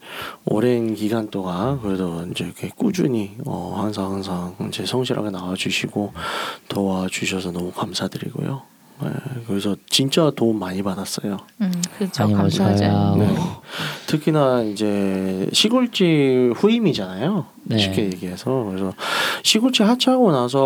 오랜 0.44 0.94
기간 0.94 1.30
동안 1.30 1.80
그래도 1.80 2.26
이제 2.30 2.44
이렇게 2.44 2.70
꾸준히 2.74 3.36
어, 3.46 3.74
항상 3.76 4.12
항상 4.12 4.56
이제 4.68 4.84
성실하게 4.84 5.30
나와주시고 5.30 6.12
도와주셔서 6.68 7.52
너무 7.52 7.70
감사드리고요. 7.72 8.71
네, 9.04 9.10
그래서 9.46 9.76
진짜 9.88 10.30
도움 10.34 10.58
많이 10.58 10.82
받았어요. 10.82 11.38
음, 11.60 11.72
그렇죠. 11.98 12.28
감사하죠. 12.28 12.84
네. 13.18 13.26
뭐 13.26 13.62
특히나 14.06 14.62
이제 14.62 15.48
시골집 15.52 16.52
후임이잖아요. 16.56 17.46
네. 17.64 17.78
쉽게 17.78 18.04
얘기해서 18.04 18.66
그래서 18.68 18.92
시골집 19.42 19.86
하차하고 19.86 20.32
나서 20.32 20.60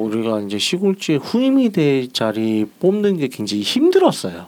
우리가 0.00 0.40
이제 0.40 0.58
시골집 0.58 1.20
후임이 1.22 1.70
될 1.70 2.12
자리 2.12 2.66
뽑는 2.80 3.18
게 3.18 3.28
굉장히 3.28 3.62
힘들었어요. 3.62 4.46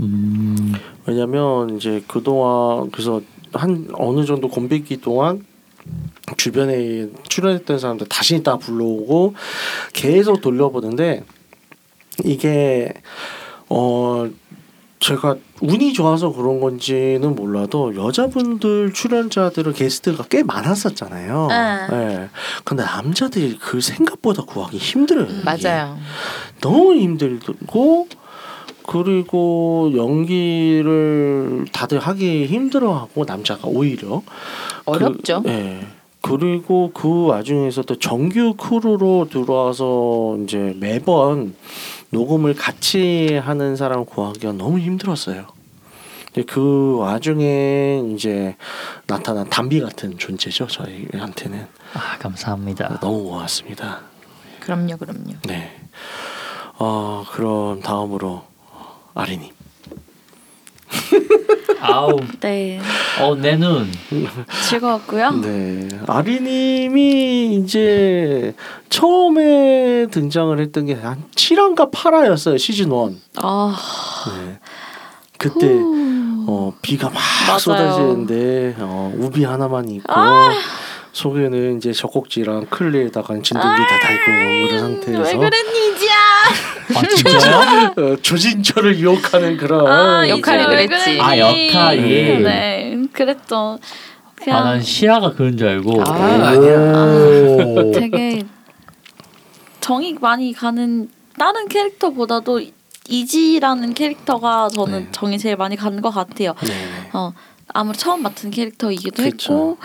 음, 0.00 0.74
왜냐면 1.06 1.76
이제 1.76 2.02
그동안 2.06 2.90
그래서 2.90 3.20
한 3.52 3.88
어느 3.94 4.24
정도 4.24 4.48
공백기 4.48 4.98
동안 4.98 5.44
주변에 6.36 7.08
출연했던 7.28 7.78
사람들 7.78 8.08
다시 8.08 8.42
다 8.42 8.56
불러오고 8.56 9.34
계속 9.92 10.40
돌려보는데 10.40 11.24
이게 12.24 12.92
어 13.68 14.28
제가 15.00 15.36
운이 15.60 15.92
좋아서 15.92 16.32
그런 16.32 16.60
건지는 16.60 17.34
몰라도 17.34 17.94
여자분들 17.94 18.92
출연자들은 18.92 19.72
게스트가 19.72 20.24
꽤 20.28 20.42
많았었잖아요. 20.42 21.46
네. 21.48 21.88
예. 21.92 22.28
근데 22.64 22.82
남자들이 22.82 23.58
그 23.58 23.80
생각보다 23.80 24.42
구하기 24.42 24.76
힘들어요. 24.76 25.26
이게. 25.26 25.42
맞아요. 25.44 25.96
너무 26.60 26.94
힘들고 26.96 28.08
그리고 28.86 29.92
연기를 29.94 31.66
다들 31.72 32.00
하기 32.00 32.46
힘들어하고 32.46 33.24
남자가 33.24 33.68
오히려 33.68 34.22
어렵죠. 34.84 35.42
그, 35.42 35.48
예. 35.50 35.86
그리고 36.20 36.90
그 36.92 37.26
와중에서 37.26 37.82
또 37.82 37.96
정규 37.96 38.54
크루로 38.54 39.28
들어와서 39.30 40.38
이제 40.42 40.74
매번 40.80 41.54
녹음을 42.10 42.54
같이 42.54 43.36
하는 43.36 43.76
사람 43.76 44.04
구하기가 44.04 44.52
너무 44.52 44.78
힘들었어요. 44.78 45.46
근데 46.32 46.44
그 46.44 46.96
와중에 46.98 48.02
이제 48.14 48.56
나타난 49.06 49.48
담비 49.48 49.80
같은 49.80 50.18
존재죠 50.18 50.66
저희한테는 50.66 51.66
아 51.94 52.18
감사합니다. 52.18 53.00
너무 53.00 53.24
고맙습니다. 53.24 54.00
그럼요, 54.60 54.96
그럼요. 54.96 55.34
네. 55.46 55.74
어 56.78 57.24
그럼 57.32 57.80
다음으로 57.80 58.44
아리님. 59.14 59.52
아우, 61.80 62.18
네 62.40 62.80
어 63.20 63.34
내 63.34 63.56
눈. 63.56 63.90
즐거웠고요. 64.68 65.30
네. 65.42 65.88
아리님이 66.06 67.56
이제 67.56 68.54
처음에 68.88 70.06
등장을 70.10 70.58
했던 70.60 70.86
게 70.86 70.94
한 70.94 71.22
7화인가 71.34 71.90
8화였어요 71.92 72.58
시즌 72.58 72.86
1. 72.92 73.16
아 73.36 73.76
네. 74.46 74.58
그때 75.38 75.68
어 76.50 76.72
비가 76.82 77.08
막 77.10 77.20
맞아요. 77.46 77.58
쏟아지는데 77.58 78.76
어 78.78 79.12
우비 79.16 79.44
하나만 79.44 79.88
입고 79.88 80.12
아! 80.12 80.50
속에는 81.12 81.76
이제 81.78 81.92
젖꼭지랑 81.92 82.66
클리에다가 82.70 83.34
진동기 83.42 83.52
다 83.82 83.98
달고 84.00 84.68
그런 84.68 84.78
상태에서 84.80 85.22
왜 85.22 85.36
그랬니 85.36 85.88
이지야? 85.92 86.07
아 86.94 87.02
진짜요? 87.06 87.94
어, 87.96 88.16
조진철을 88.22 88.98
유혹하는 88.98 89.56
그런 89.56 89.86
아, 89.86 90.28
역할이 90.28 90.64
그랬지. 90.64 91.20
아, 91.20 91.36
역할이. 91.38 92.42
네 92.42 92.96
그랬죠. 93.12 93.78
그냥 94.34 94.60
아난 94.60 94.82
시아가 94.82 95.32
그런 95.32 95.56
줄 95.56 95.68
알고. 95.68 96.02
아, 96.02 96.48
아니야. 96.48 97.92
되게 97.92 98.44
정이 99.80 100.16
많이 100.20 100.52
가는 100.52 101.08
다른 101.38 101.68
캐릭터보다도 101.68 102.62
이지라는 103.08 103.94
캐릭터가 103.94 104.68
저는 104.68 105.00
네. 105.04 105.08
정이 105.12 105.38
제일 105.38 105.56
많이 105.56 105.76
가는 105.76 106.00
것 106.00 106.10
같아요. 106.10 106.54
네. 106.62 107.10
어 107.12 107.32
아무리 107.68 107.96
처음 107.96 108.22
맡은 108.22 108.50
캐릭터이기도 108.50 109.22
그쵸. 109.22 109.52
했고 109.52 109.78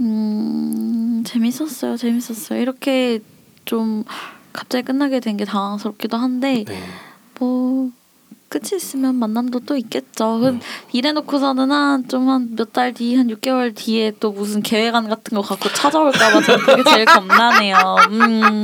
음 0.00 1.22
재밌었어요 1.24 1.96
재밌었어요 1.96 2.60
이렇게 2.60 3.20
좀 3.64 4.04
갑자기 4.52 4.84
끝나게 4.84 5.20
된 5.20 5.36
게 5.36 5.44
당황스럽기도 5.44 6.16
한데 6.16 6.64
네. 6.66 6.82
뭐 7.38 7.90
끝이 8.50 8.76
있으면 8.76 9.14
만남도 9.14 9.60
또 9.60 9.76
있겠죠. 9.78 10.38
그 10.40 10.58
이래놓고서는 10.92 11.70
한 11.72 12.06
좀 12.06 12.28
한 12.28 12.54
몇 12.54 12.70
달 12.74 12.92
뒤, 12.92 13.16
한 13.16 13.28
6개월 13.28 13.74
뒤에 13.74 14.12
또 14.20 14.30
무슨 14.32 14.62
계획안 14.62 15.08
같은 15.08 15.34
거 15.36 15.40
갖고 15.40 15.70
찾아올까봐 15.70 16.42
저는 16.42 16.60
그게 16.66 16.82
제일 16.90 17.04
겁나네요. 17.06 17.76
음, 18.10 18.62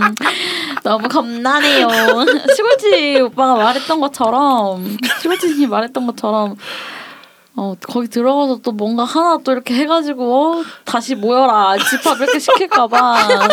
너무 0.85 1.09
겁나네요. 1.09 1.89
시골집 2.55 3.23
오빠가 3.25 3.55
말했던 3.55 3.99
것처럼, 4.01 4.99
시골집이 5.23 5.67
말했던 5.67 6.07
것처럼, 6.07 6.57
어, 7.61 7.75
거기 7.83 8.07
들어가서 8.07 8.61
또 8.63 8.71
뭔가 8.71 9.03
하나 9.03 9.37
또 9.43 9.51
이렇게 9.51 9.75
해가지고, 9.75 10.61
어, 10.61 10.63
다시 10.85 11.17
모여라. 11.17 11.75
집합 11.91 12.17
이렇게 12.21 12.39
시킬까봐. 12.39 13.49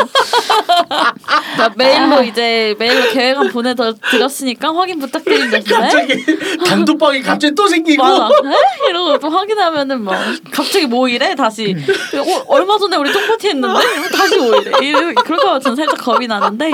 나 1.58 1.70
메일로 1.76 2.22
이제, 2.22 2.76
메일로 2.78 3.10
계획안 3.10 3.50
보내드렸으니까 3.50 4.76
확인 4.76 5.00
부탁드립니다. 5.00 5.58
갑자기 5.82 6.24
단톡방이 6.68 7.22
갑자기 7.24 7.56
또 7.56 7.66
생기고 7.68 8.04
맞아. 8.04 8.26
에? 8.28 8.90
이러고 8.90 9.18
또 9.18 9.30
확인하면은 9.30 10.04
막 10.04 10.16
갑자기 10.52 10.86
뭐 10.86 11.08
이래 11.10 11.34
다시 11.34 11.76
어, 12.16 12.44
얼마 12.48 12.78
전에 12.78 12.98
우리 12.98 13.12
똥파티 13.12 13.48
했는데 13.50 13.80
다시 14.16 14.38
뭐 14.38 14.56
이래 14.56 14.88
이러- 14.88 15.14
그럴까봐 15.16 15.60
저는 15.62 15.76
살짝 15.78 15.98
겁이 15.98 16.28
나는데 16.28 16.72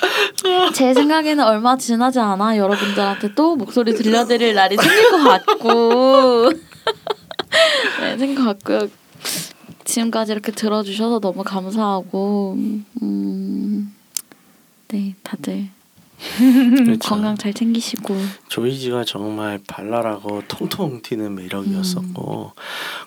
제 0.74 0.94
생각에는 0.94 1.44
얼마 1.44 1.76
지나지 1.76 2.18
않아 2.18 2.56
여러분들한테 2.56 3.34
또 3.34 3.56
목소리 3.56 3.94
들려드릴 3.94 4.54
날이 4.54 4.76
생길 4.76 5.10
것 5.10 5.22
같고. 5.22 6.52
네것 8.18 8.44
같고요. 8.44 8.88
지금까지 9.84 10.32
이렇게 10.32 10.50
들어주셔서 10.52 11.20
너무 11.20 11.44
감사하고 11.44 12.56
음, 13.02 13.94
네 14.88 15.14
다들 15.22 15.68
그렇죠. 16.84 16.98
건강 17.08 17.36
잘 17.36 17.52
챙기시고 17.52 18.16
조이지가 18.48 19.04
정말 19.04 19.60
발랄하고 19.66 20.42
통통 20.48 21.02
튀는 21.02 21.34
매력이었었고 21.34 22.52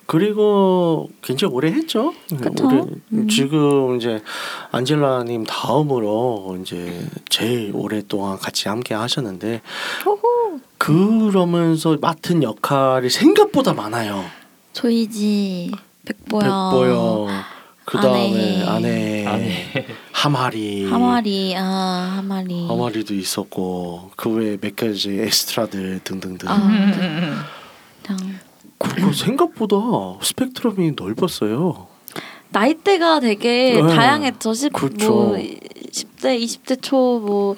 그리고 0.06 1.10
굉장히 1.22 1.54
오래 1.54 1.72
했죠. 1.72 2.14
오래, 2.32 2.84
음. 3.14 3.28
지금 3.28 3.98
이제 3.98 4.22
안젤라님 4.72 5.46
다음으로 5.46 6.58
이제 6.62 7.08
제일 7.30 7.72
오랫동안 7.74 8.38
같이 8.38 8.70
함께 8.70 8.94
하셨는데 8.94 9.62
그러면서 10.78 11.98
맡은 12.00 12.44
역할이 12.44 13.10
생각보다 13.10 13.74
많아요. 13.74 14.24
조이지 14.74 15.72
백보영, 16.06 16.72
백보영 16.72 17.28
그 17.88 17.98
다음에 17.98 18.66
아내. 18.66 19.26
아내, 19.26 19.86
하마리 20.12 20.90
하마리 20.90 21.56
아 21.56 22.16
하마리 22.18 22.68
하마리도 22.68 23.14
있었고 23.14 24.12
그 24.18 24.30
외에 24.30 24.58
몇 24.58 24.76
가지 24.76 25.18
엑스트라들 25.22 26.02
등등등. 26.04 26.50
아, 26.50 26.56
음, 26.56 26.70
음, 26.70 27.46
음. 28.10 28.40
그리고 28.78 29.14
생각보다 29.14 29.78
스펙트럼이 30.22 30.96
넓었어요. 30.98 31.88
나이대가 32.50 33.22
되게 33.22 33.82
네. 33.82 33.96
다양했죠. 33.96 34.54
10, 34.54 34.74
그렇죠. 34.74 35.10
뭐 35.10 35.38
10대, 35.38 36.44
20대 36.44 36.82
초, 36.82 37.22
뭐 37.26 37.56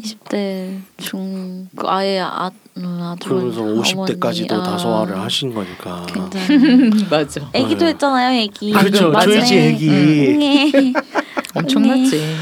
20대 0.00 0.80
중, 0.98 1.68
그 1.74 1.86
아예 1.88 2.20
아, 2.20 2.50
음, 2.76 3.00
아주 3.02 3.28
그러면서 3.28 3.62
50대까지도 3.62 4.52
어머니, 4.52 4.64
다 4.64 4.74
아, 4.74 4.78
소화를 4.78 5.20
하신 5.20 5.52
거니까. 5.52 6.06
굉장히 6.06 7.04
맞아. 7.10 7.40
애기도 7.52 7.84
네. 7.84 7.90
했잖아요, 7.92 8.40
애기. 8.40 8.72
그렇죠. 8.72 9.10
맞아요. 9.10 9.24
조이지 9.30 9.58
애기. 9.58 9.88
네. 9.88 10.92
엄청났지. 11.54 12.36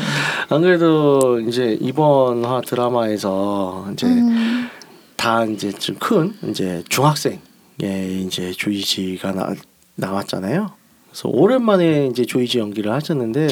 안 0.51 0.61
그래도 0.61 1.41
이제 1.41 1.79
이번 1.81 2.45
화 2.45 2.61
드라마에서 2.61 3.89
이제 3.93 4.07
음, 4.07 4.69
다 5.17 5.45
이제 5.47 5.73
좀 5.73 5.97
큰 5.99 6.35
이제 6.51 6.83
중학생 6.91 7.41
예 7.83 8.07
이제 8.21 8.53
조이지가 8.53 9.33
나, 9.33 9.55
나왔잖아요. 9.95 10.73
그래서 11.17 11.31
오랜만에 11.31 12.09
이제 12.09 12.27
조이지 12.27 12.59
연기를 12.59 12.93
하셨는데 12.93 13.49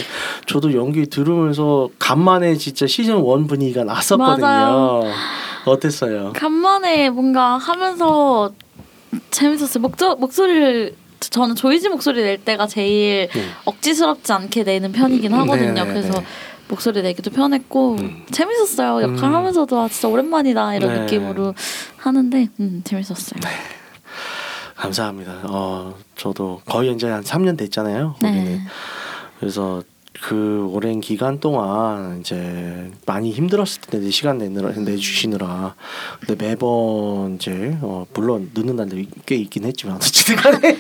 저도 0.47 0.75
연기 0.75 1.07
들으면서 1.07 1.89
간만에 1.99 2.57
진짜 2.57 2.87
시즌 2.87 3.17
원 3.17 3.47
분위기가 3.47 3.85
났었거든요. 3.85 4.47
맞아요. 4.47 5.03
어땠어요? 5.65 6.35
간만에 6.35 7.09
뭔가 7.09 7.57
하면서 7.57 8.53
재밌었어요. 9.31 9.81
목저, 9.81 10.15
목소리를 10.17 10.95
저는 11.21 11.55
조이지 11.55 11.89
목소리 11.89 12.23
낼 12.23 12.37
때가 12.37 12.67
제일 12.67 13.31
네. 13.33 13.45
억지스럽지 13.65 14.31
않게 14.31 14.65
내는 14.65 14.93
편이긴 14.93 15.33
하거든요. 15.33 15.73
네, 15.73 15.85
네, 15.85 15.87
그래서 15.87 16.21
네. 16.21 16.27
목소리 16.69 17.01
내기도 17.01 17.31
편했고 17.31 17.97
음. 17.99 18.27
재밌었어요. 18.31 19.03
역할 19.03 19.31
음. 19.31 19.35
하면서도 19.37 19.81
아, 19.81 19.89
진짜 19.89 20.09
오랜만이다 20.09 20.75
이런 20.75 20.93
네. 20.93 21.01
느낌으로 21.01 21.55
하는데 21.97 22.49
음, 22.61 22.83
재밌었어요. 22.85 23.41
감사합니다. 24.77 25.41
어 25.45 25.95
저도 26.17 26.61
거의 26.65 26.93
이제 26.93 27.09
한 27.09 27.23
3년 27.23 27.57
됐잖아요. 27.57 28.17
네. 28.23 28.61
그래서 29.39 29.83
그 30.21 30.69
오랜 30.71 31.01
기간 31.01 31.41
동안 31.41 32.21
이제 32.21 32.91
많이 33.05 33.33
힘들었을 33.33 33.81
텐데 33.83 34.11
시간 34.11 34.39
내느라 34.39 34.71
내주시느라 34.71 35.75
근데 36.21 36.47
매번 36.47 37.35
이제 37.35 37.77
어 37.83 38.07
물론 38.15 38.51
늦는 38.55 38.77
날도 38.77 38.97
꽤 39.27 39.35
있긴 39.37 39.65
했지만 39.65 39.97
어쨌든 39.97 40.37
간에 40.37 40.79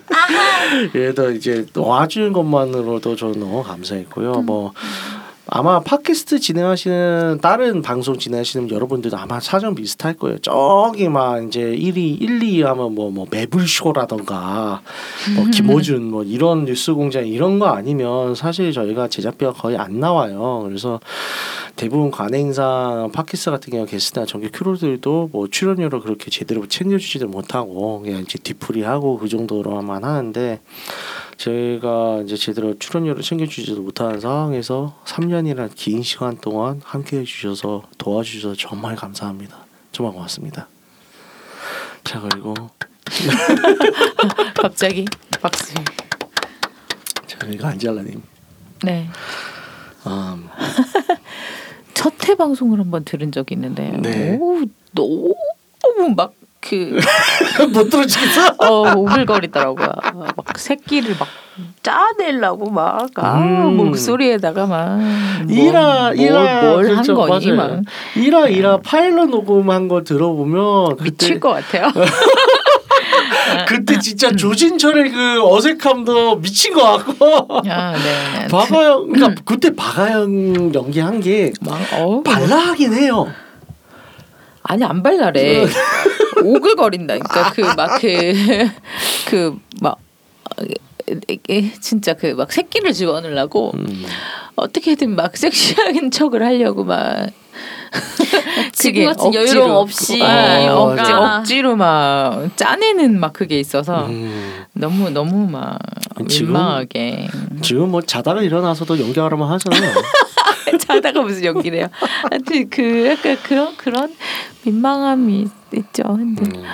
그래도 0.92 1.30
이제 1.30 1.64
와주는 1.74 2.32
것만으로도 2.32 3.16
저는 3.16 3.40
너무 3.40 3.62
감사했고요. 3.62 4.42
뭐 4.42 4.72
아마 5.46 5.80
팟캐스트 5.80 6.40
진행하시는 6.40 7.38
다른 7.42 7.82
방송 7.82 8.18
진행하시는 8.18 8.70
여러분들도 8.70 9.16
아마 9.16 9.40
사정 9.40 9.74
비슷할 9.74 10.14
거예요. 10.14 10.38
저기 10.38 11.08
막 11.08 11.44
이제 11.44 11.60
1위, 11.60 12.20
1, 12.20 12.42
2 12.42 12.62
하면 12.62 12.94
뭐, 12.94 13.10
뭐 13.10 13.26
매불쇼라던가 13.30 14.80
뭐 15.36 15.44
김호준 15.52 16.10
뭐 16.10 16.22
이런 16.22 16.64
뉴스 16.64 16.94
공장 16.94 17.26
이런 17.26 17.58
거 17.58 17.66
아니면 17.66 18.34
사실 18.34 18.72
저희가 18.72 19.08
제작비가 19.08 19.52
거의 19.52 19.76
안 19.76 20.00
나와요. 20.00 20.62
그래서 20.64 20.98
대부분 21.76 22.10
관행상 22.10 23.10
팟캐스트 23.12 23.50
같은 23.50 23.72
경우 23.72 23.84
게스트나 23.84 24.24
정규 24.26 24.48
크루들도 24.50 25.30
뭐 25.32 25.48
출연료를 25.48 26.00
그렇게 26.00 26.30
제대로 26.30 26.66
챙겨주지도 26.66 27.26
못하고 27.26 28.00
그냥 28.00 28.22
이제 28.22 28.38
뒤풀이하고 28.38 29.18
그 29.18 29.28
정도로만 29.28 30.04
하는데 30.04 30.60
저희가 31.36 32.22
이제 32.24 32.36
제대로 32.36 32.78
출연료를 32.78 33.22
챙겨주지도 33.22 33.82
못하는 33.82 34.20
상황에서 34.20 34.98
3년이라는 35.04 35.70
긴 35.74 36.02
시간 36.02 36.36
동안 36.38 36.80
함께 36.84 37.18
해주셔서 37.18 37.82
도와주셔서 37.98 38.54
정말 38.56 38.96
감사합니다. 38.96 39.56
정말 39.92 40.14
고맙습니다. 40.14 40.68
자 42.04 42.20
그리고 42.20 42.54
갑자기 44.60 45.04
박수. 45.40 45.74
자 47.26 47.38
그리고 47.38 47.66
안젤라님 47.66 48.22
네. 48.84 49.08
음, 50.06 50.48
첫회 51.94 52.34
방송을 52.36 52.78
한번 52.78 53.04
들은 53.04 53.32
적이 53.32 53.54
있는데 53.54 53.90
네. 54.02 54.36
오, 54.40 54.60
너무 54.92 55.34
막 56.14 56.34
그못 57.56 57.90
들어주겠어? 57.90 58.54
어, 58.58 58.94
오글거리더라고요. 58.96 59.88
막 60.36 60.58
새끼를 60.58 61.14
막 61.18 61.28
짜내려고 61.82 62.70
막 62.70 63.08
아, 63.16 63.38
음. 63.38 63.76
목소리에다가 63.76 64.66
막 64.66 64.98
이라 65.48 66.12
이라 66.14 66.62
뭘한 66.62 66.82
그렇죠, 67.02 67.14
거니 67.14 67.52
맞아요. 67.52 67.76
막 67.76 67.82
이라 68.16 68.48
이라 68.48 68.78
파일럿 68.78 69.28
녹음한 69.30 69.88
거 69.88 70.02
들어보면 70.02 70.96
그때 70.96 71.04
미칠 71.10 71.40
것 71.40 71.50
같아요. 71.50 71.92
그때 73.68 73.98
진짜 73.98 74.32
조진철의 74.32 75.10
그 75.10 75.42
어색함도 75.44 76.36
미친 76.40 76.74
것 76.74 76.82
같고 76.82 77.60
아, 77.68 77.92
네. 77.92 78.48
박아영 78.48 79.12
그러니까 79.12 79.42
그때 79.44 79.74
박아영 79.74 80.72
연기한 80.74 81.20
게 81.20 81.52
막 81.60 81.78
어, 81.92 82.22
발라하긴 82.22 82.94
해요. 82.94 83.28
아니 84.62 84.82
안 84.82 85.02
발랄해. 85.02 85.66
오글거린다. 86.44 87.18
그러니까 87.18 87.52
그 87.52 87.62
막 87.62 88.00
그 88.00 89.56
그막 89.76 89.98
진짜 91.80 92.14
그 92.14 92.34
막 92.34 92.52
새끼를 92.52 92.92
집어넣으려고 92.92 93.72
음. 93.74 94.04
어떻게든 94.56 95.14
막 95.16 95.36
섹시한 95.36 96.10
척을 96.10 96.42
하려고 96.42 96.84
막 96.84 97.28
지금 98.72 99.04
같은 99.06 99.26
억지로. 99.26 99.44
여유로움 99.44 99.70
없이 99.72 100.22
아, 100.22 100.72
어, 100.72 100.92
억지, 100.92 101.12
억지로 101.12 101.76
막 101.76 102.50
짜내는 102.56 103.20
막 103.20 103.32
그게 103.32 103.58
있어서 103.60 104.06
음. 104.06 104.64
너무 104.72 105.10
너무 105.10 105.48
막 105.48 105.78
지금- 106.28 106.46
민망하게 106.54 107.28
지금 107.62 107.90
뭐 107.90 108.00
자다가 108.02 108.42
일어나서도 108.42 108.98
연기하라면 109.00 109.48
하잖아요. 109.52 109.92
자다가 110.78 111.22
무슨 111.22 111.44
연기를 111.44 111.78
해요. 111.78 111.88
하여튼 112.30 112.68
그 112.70 113.06
약간 113.08 113.36
그런 113.42 113.76
그런 113.76 114.14
민망함이 114.64 115.48
있죠. 115.76 116.02
근데 116.04 116.42
음. 116.58 116.64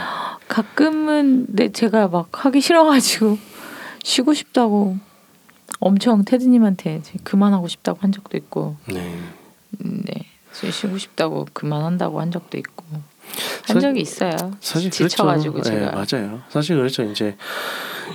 가끔은 0.49 1.47
내 1.49 1.71
제가 1.71 2.09
막 2.09 2.29
하기 2.45 2.61
싫어가지고 2.61 3.39
쉬고 4.03 4.35
싶다고 4.35 4.97
엄청 5.79 6.25
테드님한테 6.25 7.03
그만하고 7.25 7.69
싶다고 7.69 8.01
한 8.03 8.13
적도 8.13 8.37
있고, 8.37 8.77
네. 8.87 9.15
음, 9.85 10.03
네 10.05 10.27
쉬- 10.53 10.71
쉬고 10.71 10.99
싶다고 10.99 11.47
그만한다고 11.53 12.21
한 12.21 12.31
적도 12.31 12.59
있고 12.59 12.85
한 13.67 13.81
적이 13.81 14.01
있어요. 14.01 14.31
사실 14.61 14.91
지쳐가지고 14.91 15.55
그렇죠. 15.55 15.71
제가 15.71 15.91
네, 15.91 15.93
맞아요. 16.19 16.41
사실 16.49 16.77
그렇죠. 16.77 17.03
이제 17.05 17.37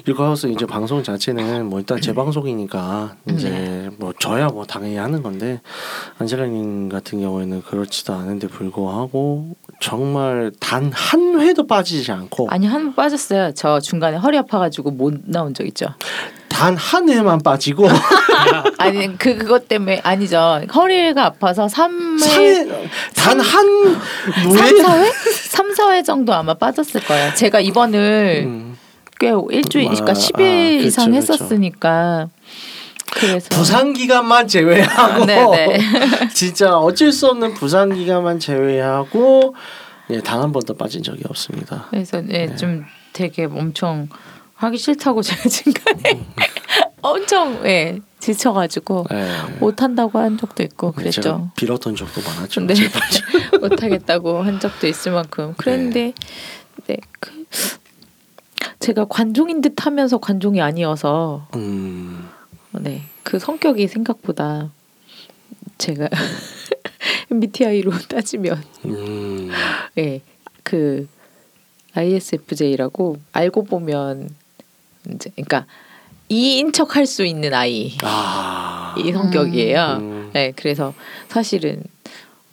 이거하우스 0.07 0.47
이제 0.47 0.66
방송 0.66 1.01
자체는 1.01 1.66
뭐 1.68 1.80
일단 1.80 1.99
재방송이니까 2.01 3.16
이제 3.32 3.49
네. 3.49 3.89
뭐 3.97 4.13
저야 4.20 4.47
뭐 4.47 4.66
당연히 4.66 4.97
하는 4.97 5.24
건데 5.24 5.61
안젤라님 6.20 6.89
같은 6.89 7.22
경우에는 7.22 7.61
그렇지도 7.63 8.13
않은데 8.13 8.47
불구하고 8.47 9.55
정말 9.80 10.51
단 10.59 10.91
한 10.93 11.39
회도 11.39 11.66
빠지지 11.68 12.11
않고 12.11 12.49
아니 12.49 12.68
한 12.68 12.86
번 12.86 12.95
빠졌어요. 12.95 13.53
저 13.55 13.80
중간에 13.80 14.18
허리 14.18 14.38
아파가지고 14.38 14.91
못 14.91 15.22
나온 15.26 15.53
적 15.53 15.66
있죠. 15.68 15.88
단한 16.55 17.09
회만 17.09 17.39
빠지고 17.39 17.87
아니 18.77 19.17
그 19.17 19.37
그것 19.37 19.67
때문에 19.67 19.99
아니죠. 20.03 20.61
허리가 20.73 21.25
아파서 21.25 21.65
3회 21.67 22.69
단한 23.15 23.43
3, 23.43 24.43
무회 24.47 24.61
4회? 24.71 25.11
3, 25.49 25.73
4회 25.73 26.05
정도 26.05 26.33
아마 26.33 26.53
빠졌을 26.53 27.01
거예요. 27.03 27.33
제가 27.33 27.59
입원을 27.59 28.43
음, 28.45 28.77
꽤 29.19 29.33
일주일, 29.51 29.89
그러니까 29.89 30.11
아, 30.11 30.13
10일 30.13 30.33
아, 30.33 30.69
그렇죠, 30.79 30.87
이상. 30.87 31.13
했었으니까 31.13 32.27
그래서 33.11 33.47
부상 33.49 33.93
기간만 33.93 34.47
제외하고 34.47 35.23
아. 35.31 36.27
진짜 36.33 36.77
어쩔 36.77 37.11
수 37.11 37.27
없는 37.27 37.53
부상 37.53 37.89
기간만 37.93 38.39
제외하고 38.39 39.55
예, 40.11 40.21
단 40.21 40.41
한 40.41 40.51
번도 40.51 40.75
빠진 40.75 41.01
적이 41.03 41.23
없습니다. 41.29 41.87
그래서 41.89 42.21
예, 42.29 42.55
좀 42.55 42.85
되게 43.13 43.45
엄청 43.45 44.07
하기 44.55 44.77
싫다고 44.77 45.21
제가 45.21 45.41
중간에 45.49 46.25
엄청 47.01 47.65
예 47.65 47.99
지쳐가지고 48.19 49.05
네. 49.11 49.29
못 49.59 49.81
한다고 49.81 50.19
한 50.19 50.37
적도 50.37 50.63
있고 50.63 50.91
그랬죠. 50.91 51.21
제가 51.21 51.51
빌었던 51.55 51.95
적도 51.95 52.21
많았죠. 52.21 52.61
네. 52.61 52.73
제발. 52.73 53.01
못 53.61 53.83
하겠다고 53.83 54.41
한 54.41 54.59
적도 54.59 54.87
있을 54.87 55.11
만큼 55.11 55.53
그랬는데 55.57 56.13
네, 56.87 56.97
그 57.19 57.45
제가 58.79 59.05
관종인 59.05 59.61
듯 59.61 59.85
하면서 59.85 60.17
관종이 60.17 60.61
아니어서 60.61 61.47
음, 61.55 62.27
네, 62.71 63.03
그 63.23 63.39
성격이 63.39 63.87
생각보다 63.87 64.71
제가 65.77 66.09
MBTI로 67.31 67.91
따지면 68.07 68.63
음, 68.85 69.51
예, 69.97 70.21
그 70.63 71.07
ISFJ라고 71.93 73.17
알고 73.31 73.63
보면 73.63 74.29
이제 75.13 75.29
그러니까 75.35 75.65
이인 76.29 76.71
척 76.71 76.95
할 76.95 77.05
수 77.05 77.23
있는 77.25 77.53
아이 77.53 77.95
아, 78.03 78.95
이 78.97 79.11
성격이에요. 79.11 79.97
음. 79.99 80.29
네, 80.33 80.53
그래서 80.55 80.93
사실은 81.29 81.83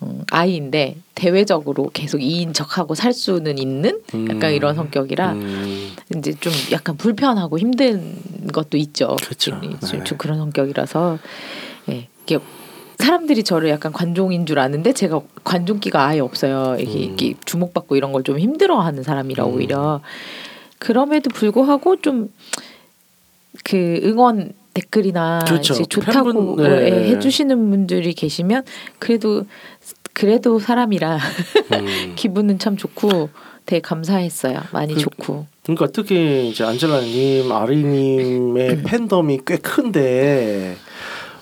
음, 0.03 0.23
아이인데 0.31 0.97
대외적으로 1.15 1.89
계속 1.93 2.21
이인 2.21 2.53
척하고 2.53 2.93
살 2.93 3.13
수는 3.13 3.57
있는 3.57 4.01
약간 4.29 4.51
음. 4.51 4.55
이런 4.55 4.75
성격이라 4.75 5.31
음, 5.33 5.95
이제 6.15 6.33
좀 6.39 6.51
약간 6.71 6.97
불편하고 6.97 7.57
힘든 7.57 8.17
것도 8.51 8.77
있죠. 8.77 9.15
그쵸. 9.25 9.51
좀, 9.51 9.79
좀 9.79 9.99
네. 9.99 10.03
좀 10.03 10.17
그런 10.17 10.37
성격이라서 10.37 11.19
예, 11.89 12.07
이게 12.23 12.37
사람들이 12.99 13.43
저를 13.43 13.69
약간 13.69 13.91
관종인 13.91 14.45
줄 14.45 14.59
아는데 14.59 14.93
제가 14.93 15.21
관종기가 15.43 16.05
아예 16.05 16.19
없어요. 16.19 16.77
이게, 16.79 16.91
음. 16.91 17.13
이게 17.13 17.33
주목받고 17.45 17.95
이런 17.95 18.11
걸 18.11 18.23
좀 18.23 18.37
힘들어하는 18.39 19.03
사람이라 19.03 19.45
음. 19.45 19.53
오히려 19.53 20.01
그럼에도 20.79 21.29
불구하고 21.29 21.97
좀 22.01 22.29
그 23.63 23.99
응원 24.03 24.53
댓글이나 24.73 25.39
그렇죠. 25.45 25.75
이제 25.75 25.85
좋다고 25.85 26.33
팬분, 26.33 26.55
네. 26.63 26.87
예, 26.87 27.09
해주시는 27.11 27.69
분들이 27.69 28.13
계시면 28.13 28.63
그래도 28.97 29.45
그래도 30.13 30.57
사람이라 30.59 31.17
음. 31.73 32.13
기분은 32.17 32.57
참 32.57 32.75
좋고 32.77 33.29
되게 33.67 33.79
감사했어요. 33.79 34.59
많이 34.71 34.95
그- 34.95 35.01
좋고. 35.01 35.45
그러니까 35.63 35.87
특히 35.93 36.49
이제 36.49 36.63
안젤라님, 36.63 37.51
아리님의 37.51 38.81
팬덤이 38.83 39.41
꽤 39.45 39.57
큰데 39.57 40.75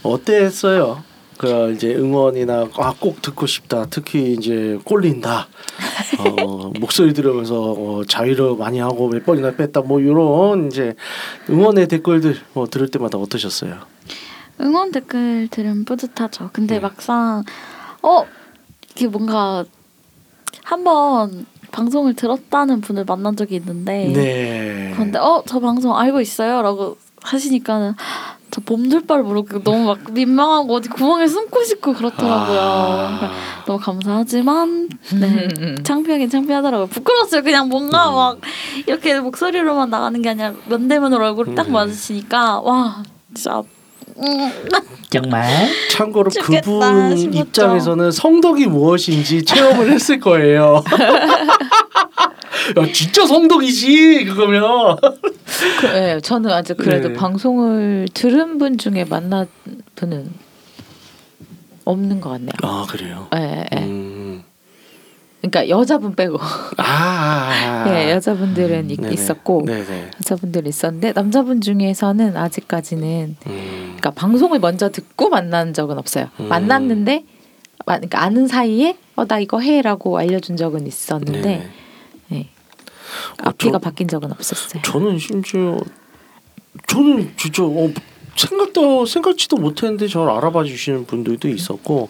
어땠어요? 0.04 1.04
그 1.42 1.72
이제 1.74 1.96
응원이나 1.96 2.68
아 2.78 2.94
꼭 3.00 3.20
듣고 3.24 3.48
싶다. 3.48 3.88
특히 3.89 4.34
이제 4.34 4.78
꼴린다. 4.86 5.48
어, 6.20 6.72
목소리 6.80 7.14
들으면서 7.14 7.60
어, 7.72 8.04
자위를 8.08 8.58
많이 8.58 8.78
하고 8.78 9.10
몇 9.10 9.26
번이나 9.26 9.56
뺐다. 9.56 9.82
뭐 9.82 10.00
이런 10.00 10.68
이제 10.68 10.94
응원의 11.50 11.88
댓글들 11.88 12.38
뭐 12.54 12.68
들을 12.68 12.88
때마다 12.89 13.18
어떠셨어요? 13.18 13.80
응원 14.62 14.92
댓글 14.92 15.48
들으면 15.50 15.84
뿌듯하죠. 15.84 16.52
근데 16.54 16.76
네. 16.76 16.80
막상 16.80 17.44
어 18.04 18.24
이게 18.92 19.08
뭔가 19.08 19.66
한번 20.64 21.48
방송을 21.72 22.14
들었다는 22.14 22.82
분을 22.82 23.04
만난 23.06 23.36
적이 23.36 23.56
있는데 23.56 24.12
네. 24.14 24.92
그런데 24.94 25.18
어 25.18 25.42
저 25.48 25.60
방송 25.60 25.98
알고 25.98 26.22
있어요라고 26.22 26.98
하시니까는 27.24 27.94
저 28.52 28.62
몸둘 28.66 29.08
바를 29.08 29.24
모르고 29.24 29.64
너무 29.64 29.86
막 29.86 30.12
민망하고 30.12 30.76
어디 30.76 30.89
구멍에 30.89 31.26
숨고 31.26 31.64
싶고 31.64 31.93
그렇더라고요. 31.93 32.60
아, 32.60 33.32
너무 33.66 33.80
감사하지만 33.80 34.89
네 35.20 35.47
창피하긴 35.84 36.30
창피하더라고요. 36.30 36.88
부끄러웠어요. 36.88 37.43
그냥 37.43 37.70
뭔가 37.70 38.10
음. 38.10 38.16
막 38.16 38.41
이렇게 38.86 39.18
목소리로만 39.20 39.89
나가는 39.89 40.22
게 40.22 40.30
아니라 40.30 40.54
면대면으로 40.68 41.28
얼굴이 41.28 41.56
딱 41.56 41.68
음. 41.68 41.74
마주치니까 41.74 42.60
와 42.60 43.04
진짜 43.34 43.64
음, 44.18 44.52
정말 45.10 45.47
참고로 45.89 46.30
그분 46.41 47.16
싶었죠. 47.16 47.39
입장에서는 47.39 48.12
성덕이 48.12 48.68
무엇인지 48.68 49.45
체험을 49.45 49.91
했을 49.91 50.20
거예요. 50.20 50.84
야 52.78 52.86
진짜 52.94 53.26
성덕이지 53.26 54.26
그거면. 54.26 54.96
그, 55.80 55.88
예, 55.88 56.20
저는 56.22 56.50
아직 56.52 56.78
그래도 56.78 57.10
네. 57.10 57.14
방송을 57.16 58.08
들은 58.14 58.58
분 58.58 58.78
중에 58.78 59.04
만난 59.06 59.48
분은 59.96 60.32
없는 61.86 62.22
것 62.22 62.30
같네요. 62.32 62.52
아 62.64 62.86
그래요. 62.90 63.28
예, 63.36 63.66
예. 63.74 63.78
음. 63.84 64.44
그러니까 65.42 65.70
여자분 65.70 66.14
빼고 66.16 66.38
아, 66.78 66.84
아, 66.84 67.84
아. 67.86 67.86
예, 67.90 68.12
여자분들은 68.12 68.92
있- 68.92 69.02
네네. 69.02 69.14
있었고 69.14 69.64
네네. 69.66 70.12
여자분들 70.18 70.68
있었는데 70.68 71.14
남자분 71.14 71.62
중에서는 71.62 72.38
아직까지는 72.38 73.38
음. 73.48 73.84
그러니까 73.98 74.12
방송을 74.12 74.60
먼저 74.60 74.90
듣고 74.92 75.30
만난 75.30 75.74
적은 75.74 75.98
없어요. 75.98 76.28
음. 76.40 76.48
만났는데 76.48 77.24
마- 77.88 77.96
그러니까 77.96 78.22
아는 78.22 78.48
사이에 78.48 78.96
어 79.16 79.26
나 79.26 79.40
이거 79.40 79.60
해라고 79.60 80.18
알려준 80.18 80.58
적은 80.58 80.86
있었는데 80.88 81.42
네 81.42 81.70
네. 82.30 82.50
예. 83.39 83.43
어, 83.43 83.49
앞뒤가 83.49 83.74
저- 83.74 83.80
바뀐 83.80 84.07
적은 84.07 84.32
없었어요. 84.32 84.82
저는 84.84 85.18
심지어 85.20 85.78
저는 86.88 87.34
진짜 87.38 87.64
어, 87.64 87.89
생각도 88.34 89.05
생각지도 89.05 89.57
못했는데 89.57 90.07
저를 90.07 90.32
알아봐 90.32 90.64
주시는 90.64 91.05
분들도 91.05 91.49
있었고 91.49 92.09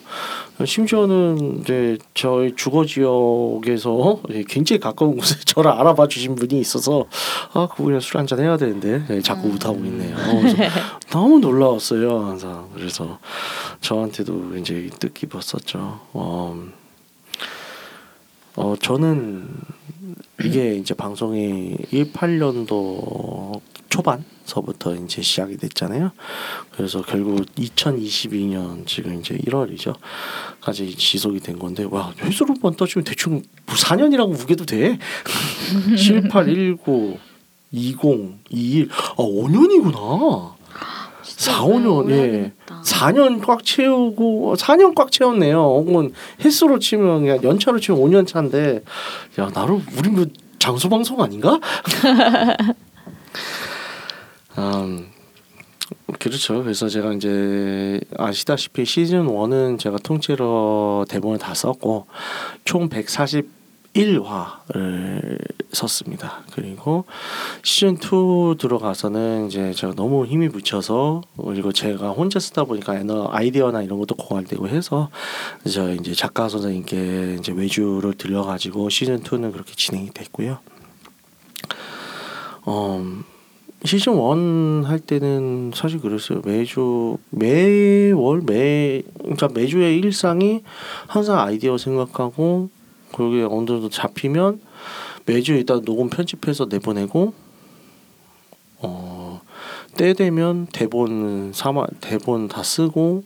심지어는 0.64 1.62
이제 1.62 1.98
저희 2.14 2.56
주거 2.56 2.86
지역에서 2.86 4.22
예, 4.30 4.44
굉장히 4.48 4.80
가까운 4.80 5.18
곳에 5.18 5.36
저를 5.46 5.72
알아봐 5.72 6.08
주신 6.08 6.36
분이 6.36 6.60
있어서 6.60 7.06
아 7.54 7.68
그분이랑 7.76 8.00
술 8.02 8.20
한잔 8.20 8.40
해야 8.40 8.56
되는데 8.56 9.04
예, 9.10 9.20
자꾸 9.22 9.48
못하고 9.48 9.78
있네요. 9.86 10.16
그래서 10.16 10.58
너무 11.10 11.40
놀라웠어요 11.40 12.26
항상 12.28 12.70
그래서 12.76 13.18
저한테도 13.82 14.58
이제 14.58 14.90
뜻깊었었죠. 15.00 16.00
어, 16.14 16.56
어 18.56 18.76
저는 18.80 19.48
이게 20.44 20.76
이제 20.76 20.94
방송이 20.94 21.76
18년도 21.92 23.62
초반서부터 23.90 24.96
이제 24.96 25.22
시작이 25.22 25.58
됐잖아요. 25.58 26.12
그래서 26.72 27.02
결국 27.02 27.46
2022년 27.56 28.86
지금 28.88 29.20
이제 29.20 29.38
1월이죠. 29.38 29.96
까지 30.62 30.96
지속이 30.96 31.40
된 31.42 31.60
건데 31.60 31.86
와 31.90 32.14
횟수로만 32.20 32.76
따지면 32.76 33.04
대충 33.04 33.44
뭐 33.66 33.76
4년이라고 33.76 34.40
우겨도 34.42 34.66
돼. 34.66 34.98
7, 35.98 36.28
8, 36.30 36.50
1, 36.50 36.76
9, 36.78 37.18
20, 37.72 38.00
21. 38.50 38.90
아 38.92 39.16
5년이구나. 39.18 40.54
4, 41.42 41.64
5년 41.64 42.12
예. 42.12 42.54
4년 42.84 43.44
꽉 43.44 43.66
채우고 43.66 44.54
4년 44.58 44.94
꽉 44.94 45.12
채웠네요. 45.12 45.58
혹은 45.58 46.14
횟수로 46.46 46.78
치면 46.78 47.22
그냥 47.22 47.42
연차로 47.42 47.80
치면 47.80 48.00
5년 48.00 48.28
차인데 48.28 48.84
야 49.40 49.50
나름 49.50 49.84
우리 49.98 50.10
뭐 50.10 50.28
장수 50.60 50.88
방송 50.88 51.20
아닌가? 51.20 51.60
음, 54.60 55.08
그렇죠. 56.20 56.62
그래서 56.62 56.88
제가 56.88 57.14
이제 57.14 58.00
아시다시피 58.20 58.86
시즌 58.86 59.26
1은 59.26 59.80
제가 59.80 59.98
통째로 59.98 61.08
대본을 61.10 61.40
다 61.40 61.56
썼고 61.56 62.06
총 62.66 62.88
141화를 63.94 65.38
썼습니다. 65.72 66.44
그리고 66.54 67.06
시즌 67.64 67.96
2 67.96 68.58
들어가서는 68.58 69.48
이제 69.48 69.74
제가 69.74 69.94
너무 69.96 70.26
힘이 70.26 70.50
붙여서 70.50 71.22
그리고 71.38 71.72
제가 71.72 72.10
혼자 72.12 72.40
쓰다 72.40 72.64
보니까 72.64 72.98
에너 72.98 73.30
아이디어나 73.32 73.82
이런 73.84 74.00
것도 74.00 74.16
고갈되고 74.16 74.68
해서 74.68 75.10
저 75.70 75.94
이제 75.94 76.14
작가 76.14 76.50
선생님께 76.50 77.38
이제 77.40 77.52
외주를 77.52 78.14
들려가지고 78.14 78.90
시즌 78.90 79.22
2는 79.22 79.52
그렇게 79.52 79.74
진행이 79.76 80.12
됐고요. 80.12 80.60
음, 82.68 83.24
시즌 83.86 84.14
1 84.14 84.86
할 84.86 85.00
때는 85.00 85.72
사실 85.74 86.00
그랬어요. 86.00 86.42
매주 86.46 87.18
매월 87.30 88.42
매 88.46 89.02
그러니까 89.20 89.48
매주의 89.54 89.98
일상이 89.98 90.64
항상 91.08 91.40
아이디어 91.40 91.78
생각하고 91.78 92.70
그게 93.14 93.44
어느 93.44 93.66
정도 93.66 93.90
잡히면 93.90 94.62
매주 95.26 95.54
일단 95.54 95.84
녹음 95.84 96.10
편집해서 96.10 96.66
내보내고 96.66 97.34
어 98.80 99.22
때 99.96 100.14
되면 100.14 100.68
대본 100.68 101.52
삼아 101.54 101.86
대본 102.00 102.48
다 102.48 102.64
쓰고 102.64 103.24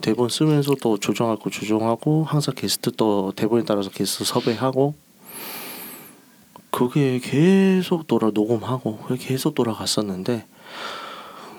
대본 0.00 0.30
쓰면서 0.30 0.74
또 0.82 0.98
조정할 0.98 1.36
거 1.36 1.50
조정하고 1.50 2.24
항상 2.24 2.54
게스트 2.56 2.92
또 2.96 3.32
대본에 3.36 3.64
따라서 3.64 3.90
게스트 3.90 4.24
섭외하고 4.24 4.94
그게 6.70 7.20
계속 7.20 8.06
돌아 8.06 8.30
녹음하고 8.32 8.98
그게 8.98 9.26
계속 9.28 9.54
돌아갔었는데 9.54 10.46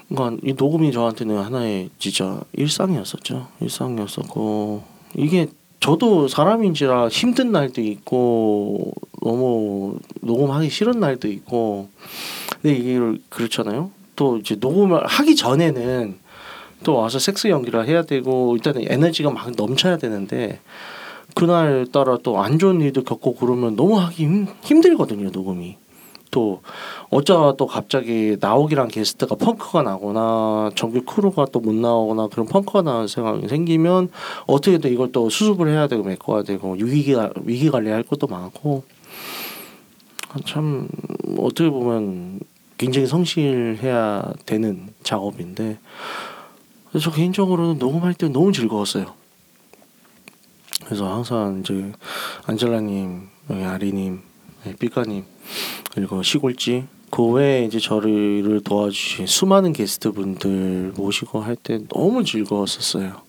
그러니까 0.09 0.41
이 0.43 0.53
녹음이 0.53 0.91
저한테는 0.91 1.37
하나의 1.37 1.89
진짜 1.99 2.41
일상이었었죠. 2.53 3.47
일상이었었고 3.61 4.83
이게 5.15 5.47
저도 5.83 6.29
사람인지라 6.29 7.09
힘든 7.09 7.51
날도 7.51 7.81
있고 7.81 8.93
너무 9.21 9.97
녹음하기 10.21 10.69
싫은 10.69 11.01
날도 11.01 11.27
있고 11.27 11.89
근데 12.61 12.73
이게 12.77 12.97
그렇잖아요. 13.27 13.91
또 14.15 14.37
이제 14.37 14.55
녹음을 14.57 15.05
하기 15.05 15.35
전에는 15.35 16.15
또 16.85 16.95
와서 16.95 17.19
섹스 17.19 17.49
연기를 17.49 17.85
해야 17.85 18.03
되고 18.03 18.55
일단은 18.55 18.85
에너지가 18.87 19.29
막 19.31 19.51
넘쳐야 19.57 19.97
되는데 19.97 20.61
그날 21.35 21.85
따라 21.91 22.17
또 22.23 22.39
안 22.41 22.59
좋은 22.59 22.79
일도 22.79 23.03
겪고 23.03 23.35
그러면 23.35 23.75
너무 23.75 23.99
하기 23.99 24.23
힘, 24.23 24.47
힘들거든요 24.61 25.31
녹음이 25.31 25.75
또 26.33 26.61
어쩌다 27.11 27.55
또 27.55 27.67
갑자기 27.67 28.35
나오기란 28.41 28.87
게스트가 28.87 29.35
펑크가 29.35 29.83
나거나 29.83 30.71
정규 30.75 31.03
크루가 31.03 31.45
또 31.45 31.59
못 31.59 31.73
나오거나 31.73 32.27
그런 32.27 32.47
펑크가 32.47 32.81
나는 32.81 33.07
상황이 33.07 33.47
생기면 33.47 34.09
어떻게든 34.47 34.91
이걸 34.91 35.11
또 35.11 35.29
수습을 35.29 35.69
해야 35.69 35.87
되고 35.87 36.03
메꿔야 36.03 36.43
되고 36.43 36.73
위기 36.73 37.15
위기 37.43 37.69
관리할 37.69 38.03
것도 38.03 38.27
많고 38.27 38.83
참 40.45 40.89
어떻게 41.37 41.69
보면 41.69 42.39
굉장히 42.77 43.07
성실해야 43.07 44.33
되는 44.45 44.89
작업인데 45.03 45.77
그래서 46.89 47.09
저 47.09 47.15
개인적으로는 47.15 47.77
녹음할 47.77 48.13
때 48.15 48.27
너무 48.27 48.51
즐거웠어요. 48.51 49.13
그래서 50.85 51.11
항상 51.11 51.61
이제 51.61 51.93
안젤라님, 52.45 53.29
아리님, 53.47 54.21
네, 54.63 54.75
삐까님 54.75 55.23
그리고 55.93 56.23
시골지 56.23 56.85
그 57.09 57.23
외에 57.25 57.65
이제 57.65 57.79
저를 57.79 58.61
도와주신 58.63 59.27
수많은 59.27 59.71
게스트분들 59.73 60.93
모시고 60.95 61.41
할 61.41 61.55
때 61.55 61.79
너무 61.89 62.23
즐거웠었어요. 62.23 63.21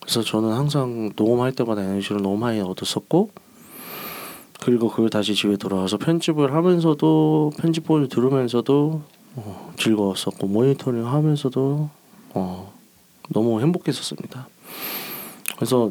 그래서 0.00 0.22
저는 0.22 0.52
항상 0.52 1.10
녹음할 1.16 1.52
때마다 1.52 1.82
에너지를 1.82 2.22
너무 2.22 2.36
많이 2.36 2.60
얻었었고 2.60 3.30
그리고 4.60 4.88
그걸 4.88 5.10
다시 5.10 5.34
집에 5.34 5.56
돌아와서 5.56 5.98
편집을 5.98 6.54
하면서도 6.54 7.52
편집본을 7.58 8.08
들으면서도 8.08 9.02
어, 9.34 9.72
즐거웠었고 9.76 10.46
모니터링 10.46 11.06
하면서도 11.06 11.90
어, 12.34 12.72
너무 13.30 13.60
행복했었습니다. 13.60 14.48
그래서 15.56 15.90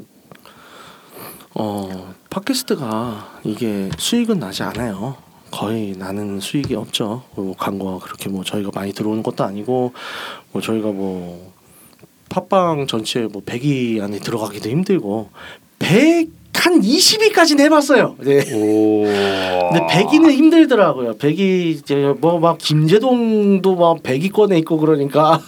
어, 1.55 2.13
팟캐스트가 2.29 3.39
이게 3.45 3.89
수익은 3.97 4.39
나지 4.39 4.63
않아요. 4.63 5.15
거의 5.51 5.95
나는 5.97 6.39
수익이 6.41 6.75
없죠. 6.75 7.23
뭐 7.35 7.55
광고가 7.57 7.99
그렇게 8.05 8.27
뭐 8.29 8.43
저희가 8.43 8.71
많이 8.75 8.91
들어오는 8.91 9.23
것도 9.23 9.43
아니고 9.45 9.93
뭐 10.51 10.61
저희가 10.61 10.89
뭐 10.89 11.53
팟빵 12.29 12.87
전체 12.87 13.21
뭐 13.21 13.41
100위 13.45 14.01
안에 14.01 14.19
들어가기도 14.19 14.69
힘들고 14.69 15.29
100한 15.79 16.83
20위까지는 16.83 17.61
해봤어요. 17.61 18.15
네. 18.19 18.43
근데 18.43 19.85
100위는 19.87 20.31
힘들더라고요. 20.31 21.17
100위 21.17 21.39
이제 21.67 22.13
뭐 22.19 22.39
막 22.39 22.57
김재동도 22.57 23.75
막 23.77 24.03
100위권에 24.03 24.57
있고 24.59 24.77
그러니까 24.77 25.39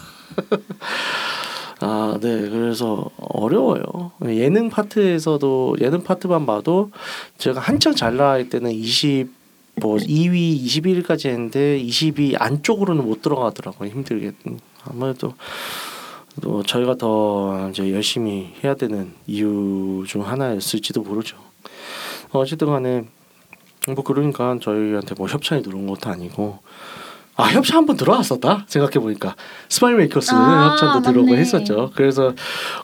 아, 1.80 2.18
네. 2.20 2.48
그래서 2.48 3.10
어려워요. 3.18 4.12
예능 4.26 4.68
파트에서도 4.68 5.76
예능 5.80 6.02
파트만 6.02 6.44
봐도 6.46 6.90
제가 7.38 7.60
한창 7.60 7.94
잘 7.94 8.16
나갈 8.16 8.48
때는 8.48 8.72
20뭐 8.72 9.28
2위 9.80 10.64
21위까지 10.64 11.26
했는데 11.26 11.80
20위 11.80 12.34
안쪽으로는 12.40 13.04
못 13.04 13.22
들어가더라고요. 13.22 13.90
힘들게. 13.90 14.32
아무래도 14.84 15.34
또 16.40 16.62
저희가 16.62 16.96
더 16.96 17.68
이제 17.70 17.92
열심히 17.92 18.52
해야 18.62 18.74
되는 18.74 19.12
이유 19.26 20.04
중 20.06 20.26
하나였을지도 20.26 21.02
모르죠. 21.02 21.36
어쨌든 22.30 22.68
간에 22.68 23.04
뭐 23.86 24.02
그러니까 24.04 24.58
저희한테 24.60 25.14
뭐 25.16 25.28
협찬이 25.28 25.62
들어온 25.62 25.86
것도 25.86 26.10
아니고 26.10 26.58
아 27.40 27.44
협찬 27.52 27.76
한번 27.76 27.96
들어왔었다 27.96 28.64
생각해 28.66 28.94
보니까 28.94 29.36
스마일 29.68 29.94
메이커스 29.96 30.32
아, 30.34 30.72
협찬도 30.72 31.02
들어오고 31.02 31.30
맞네. 31.30 31.40
했었죠. 31.40 31.92
그래서 31.94 32.34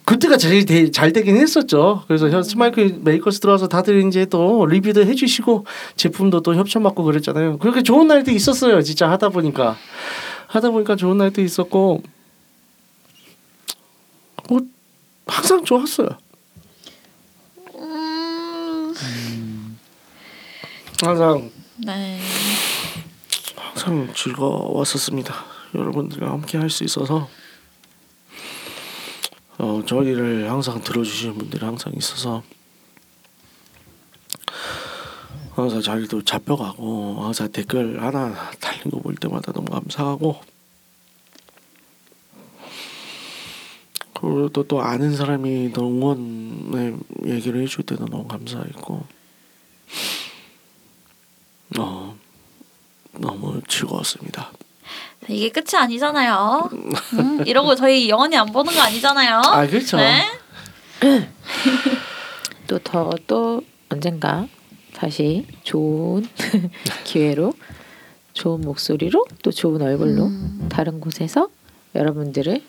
그때가 0.05 0.37
제일 0.37 0.65
대- 0.65 0.93
잘 0.93 1.13
되긴 1.13 1.37
했었죠. 1.37 2.05
그래서 2.07 2.31
현- 2.31 2.45
스마일 2.45 2.73
메이커스 3.03 3.41
들어와서 3.41 3.67
다들 3.67 4.07
이제 4.07 4.27
또 4.27 4.65
리뷰도 4.65 5.07
해주시고 5.07 5.67
제품도 5.97 6.43
또 6.43 6.55
협찬 6.55 6.85
받고 6.85 7.03
그랬잖아요. 7.03 7.59
그렇게 7.59 7.83
좋은 7.83 8.07
날도 8.07 8.31
있었어요. 8.31 8.81
진짜 8.83 9.11
하다 9.11 9.31
보니까 9.31 9.77
하다 10.47 10.71
보니까 10.71 10.95
좋은 10.95 11.19
날도 11.19 11.41
있었고 11.43 12.03
뭐 14.49 14.61
항상 15.27 15.65
좋았어요. 15.65 16.11
음, 17.77 18.95
항상 21.03 21.51
네. 21.85 22.21
항상 23.75 24.13
즐거웠었습니다. 24.15 25.35
여러분들과 25.75 26.31
함께 26.31 26.59
할 26.59 26.71
수 26.71 26.85
있어서. 26.85 27.29
어, 29.59 29.83
저희를 29.87 30.49
항상 30.51 30.81
들어주시는 30.83 31.37
분들이 31.39 31.65
항상 31.65 31.93
있어서. 31.97 32.43
항상 35.57 35.81
자리도 35.81 36.23
잡혀가고 36.23 37.23
항상 37.25 37.51
댓글 37.51 38.01
하나 38.03 38.51
달린 38.61 38.91
거 38.91 39.01
볼 39.01 39.15
때마다 39.17 39.53
너무 39.53 39.67
감사하고. 39.71 40.41
그리고 44.15 44.49
또, 44.51 44.63
또 44.63 44.81
아는 44.83 45.15
사람이 45.17 45.73
또 45.73 45.89
응원의 45.89 46.97
얘기를 47.27 47.61
해줄 47.61 47.85
때도 47.85 48.07
너무 48.07 48.27
감사했고. 48.29 49.05
어, 51.79 52.17
너무 53.19 53.61
즐거웠습니다. 53.69 54.51
이게 55.29 55.49
끝이 55.49 55.81
아니잖아요. 55.81 56.69
음, 56.73 57.47
이러고 57.47 57.75
저희 57.77 58.09
영원히 58.09 58.37
안 58.37 58.47
보는 58.47 58.73
거 58.75 58.81
아니잖아요. 58.81 59.39
아 59.39 59.67
그렇죠. 59.67 59.97
네. 59.97 60.25
또더 62.67 63.11
또 63.27 63.63
언젠가 63.89 64.47
다시 64.95 65.47
좋은 65.63 66.27
기회로 67.05 67.53
좋은 68.33 68.61
목소리로 68.63 69.25
또 69.43 69.51
좋은 69.51 69.81
얼굴로 69.81 70.27
음. 70.27 70.69
다른 70.71 71.01
곳에서 71.01 71.49
여러분들을 71.95 72.63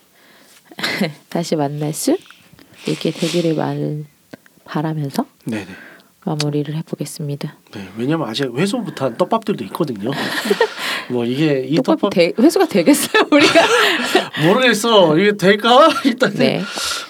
다시 1.29 1.55
만날 1.55 1.93
수 1.93 2.17
있게 2.87 3.11
되기를 3.11 3.55
말 3.55 4.05
바라면서 4.65 5.25
네네. 5.45 5.67
마무리를 6.25 6.73
해보겠습니다. 6.75 7.55
네, 7.73 7.87
왜냐면 7.97 8.27
아직 8.27 8.49
회수 8.57 8.77
못한 8.77 9.15
떡밥들도 9.15 9.63
있거든요. 9.65 10.11
뭐 11.09 11.23
이게 11.23 11.65
이 11.69 11.75
떡밥 11.75 11.99
떡밥 12.01 12.13
대, 12.13 12.33
회수가 12.39 12.65
되겠어요 12.65 13.23
우리가? 13.31 13.61
모르겠어. 14.47 15.17
이게 15.17 15.37
될까? 15.37 15.87
일단 16.03 16.33
네, 16.33 16.61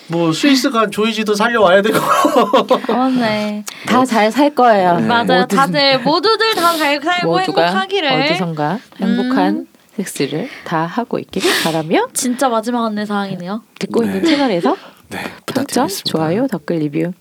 뭐 0.08 0.34
스위스가 0.34 0.90
조이지도 0.90 1.34
살려와야 1.34 1.82
되고. 1.82 1.98
어, 2.94 3.10
네. 3.10 3.64
다 3.88 4.04
잘 4.06 4.32
살 4.32 4.54
거예요. 4.54 4.98
네. 5.00 5.08
맞아요. 5.08 5.42
모든- 5.42 5.48
다들 5.48 6.00
모두들 6.02 6.54
다 6.56 6.76
잘 6.78 7.02
살고 7.02 7.28
모두가 7.32 7.66
행복하기를. 7.68 8.12
어디선가 8.12 8.80
행복한 9.00 9.56
음. 9.56 9.68
섹스를 9.96 10.50
다 10.66 10.86
하고 10.86 11.20
있기를 11.20 11.50
바라며 11.64 12.08
진짜 12.14 12.50
마지막 12.50 12.86
안내 12.86 13.06
사항이네요. 13.06 13.64
듣고 13.80 14.02
네. 14.02 14.08
있는 14.08 14.26
채널에서 14.26 14.76
네, 15.10 15.20
평점, 15.20 15.36
부탁드리겠습니다. 15.46 16.10
좋아요, 16.10 16.48
댓글 16.52 16.80
리뷰 16.80 17.14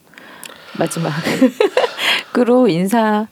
마지막 0.79 1.13
으로 2.37 2.67
인사 2.69 3.29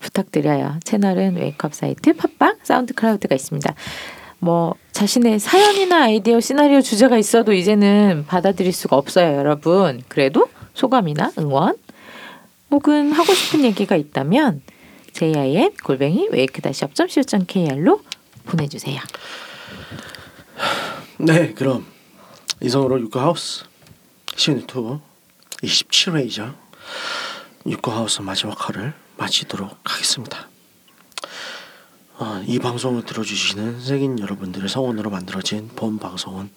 부탁드려요. 0.00 0.78
채널은 0.84 1.36
웨이크업 1.36 1.74
사이트, 1.74 2.12
팟빵, 2.12 2.58
사운드 2.62 2.94
클라우드가 2.94 3.34
있습니다. 3.34 3.74
뭐 4.38 4.74
자신의 4.92 5.38
사연이나 5.38 6.04
아이디어, 6.04 6.40
시나리오 6.40 6.82
주제가 6.82 7.16
있어도 7.16 7.52
이제는 7.52 8.26
받아들일 8.26 8.72
수가 8.72 8.96
없어요, 8.96 9.36
여러분. 9.36 10.02
그래도 10.08 10.48
소감이나 10.74 11.32
응원 11.38 11.76
혹은 12.70 13.12
하고 13.12 13.32
싶은 13.32 13.64
얘기가 13.64 13.96
있다면 13.96 14.62
jim 15.12 15.70
골뱅이 15.82 16.28
웨이크 16.30 16.60
다시 16.60 16.84
업점 16.84 17.08
co.kr로 17.08 18.00
보내주세요. 18.44 19.00
네, 21.18 21.54
그럼 21.54 21.86
이성으로 22.60 23.00
육구하우스 23.00 23.64
시즌 24.36 24.60
2 24.60 24.64
27회이자 25.62 26.54
육구하우스 27.66 28.20
마지막 28.22 28.68
화를 28.68 28.94
마치도록 29.16 29.78
하겠습니다. 29.84 30.48
어, 32.16 32.42
이 32.46 32.58
방송을 32.58 33.04
들어주시는 33.04 33.80
색인 33.80 34.20
여러분들의 34.20 34.68
성원으로 34.68 35.10
만들어진 35.10 35.68
본 35.74 35.98
방송은 35.98 36.50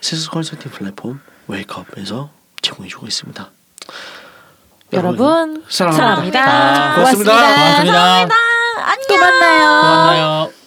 세스 0.00 0.30
컨설팅 0.30 0.70
플랫폼 0.70 1.20
웨이크업에서 1.48 2.30
제공해주고 2.62 3.06
있습니다. 3.06 3.50
여러분 4.94 5.64
사랑합니다. 5.68 6.42
사랑합니다. 6.42 6.94
고맙습니다. 6.94 7.32
고맙습니다. 7.32 7.94
고맙습니다. 7.94 8.28
또 9.08 9.16
만나요. 9.18 9.64
또 9.66 9.84
만나요. 9.84 10.63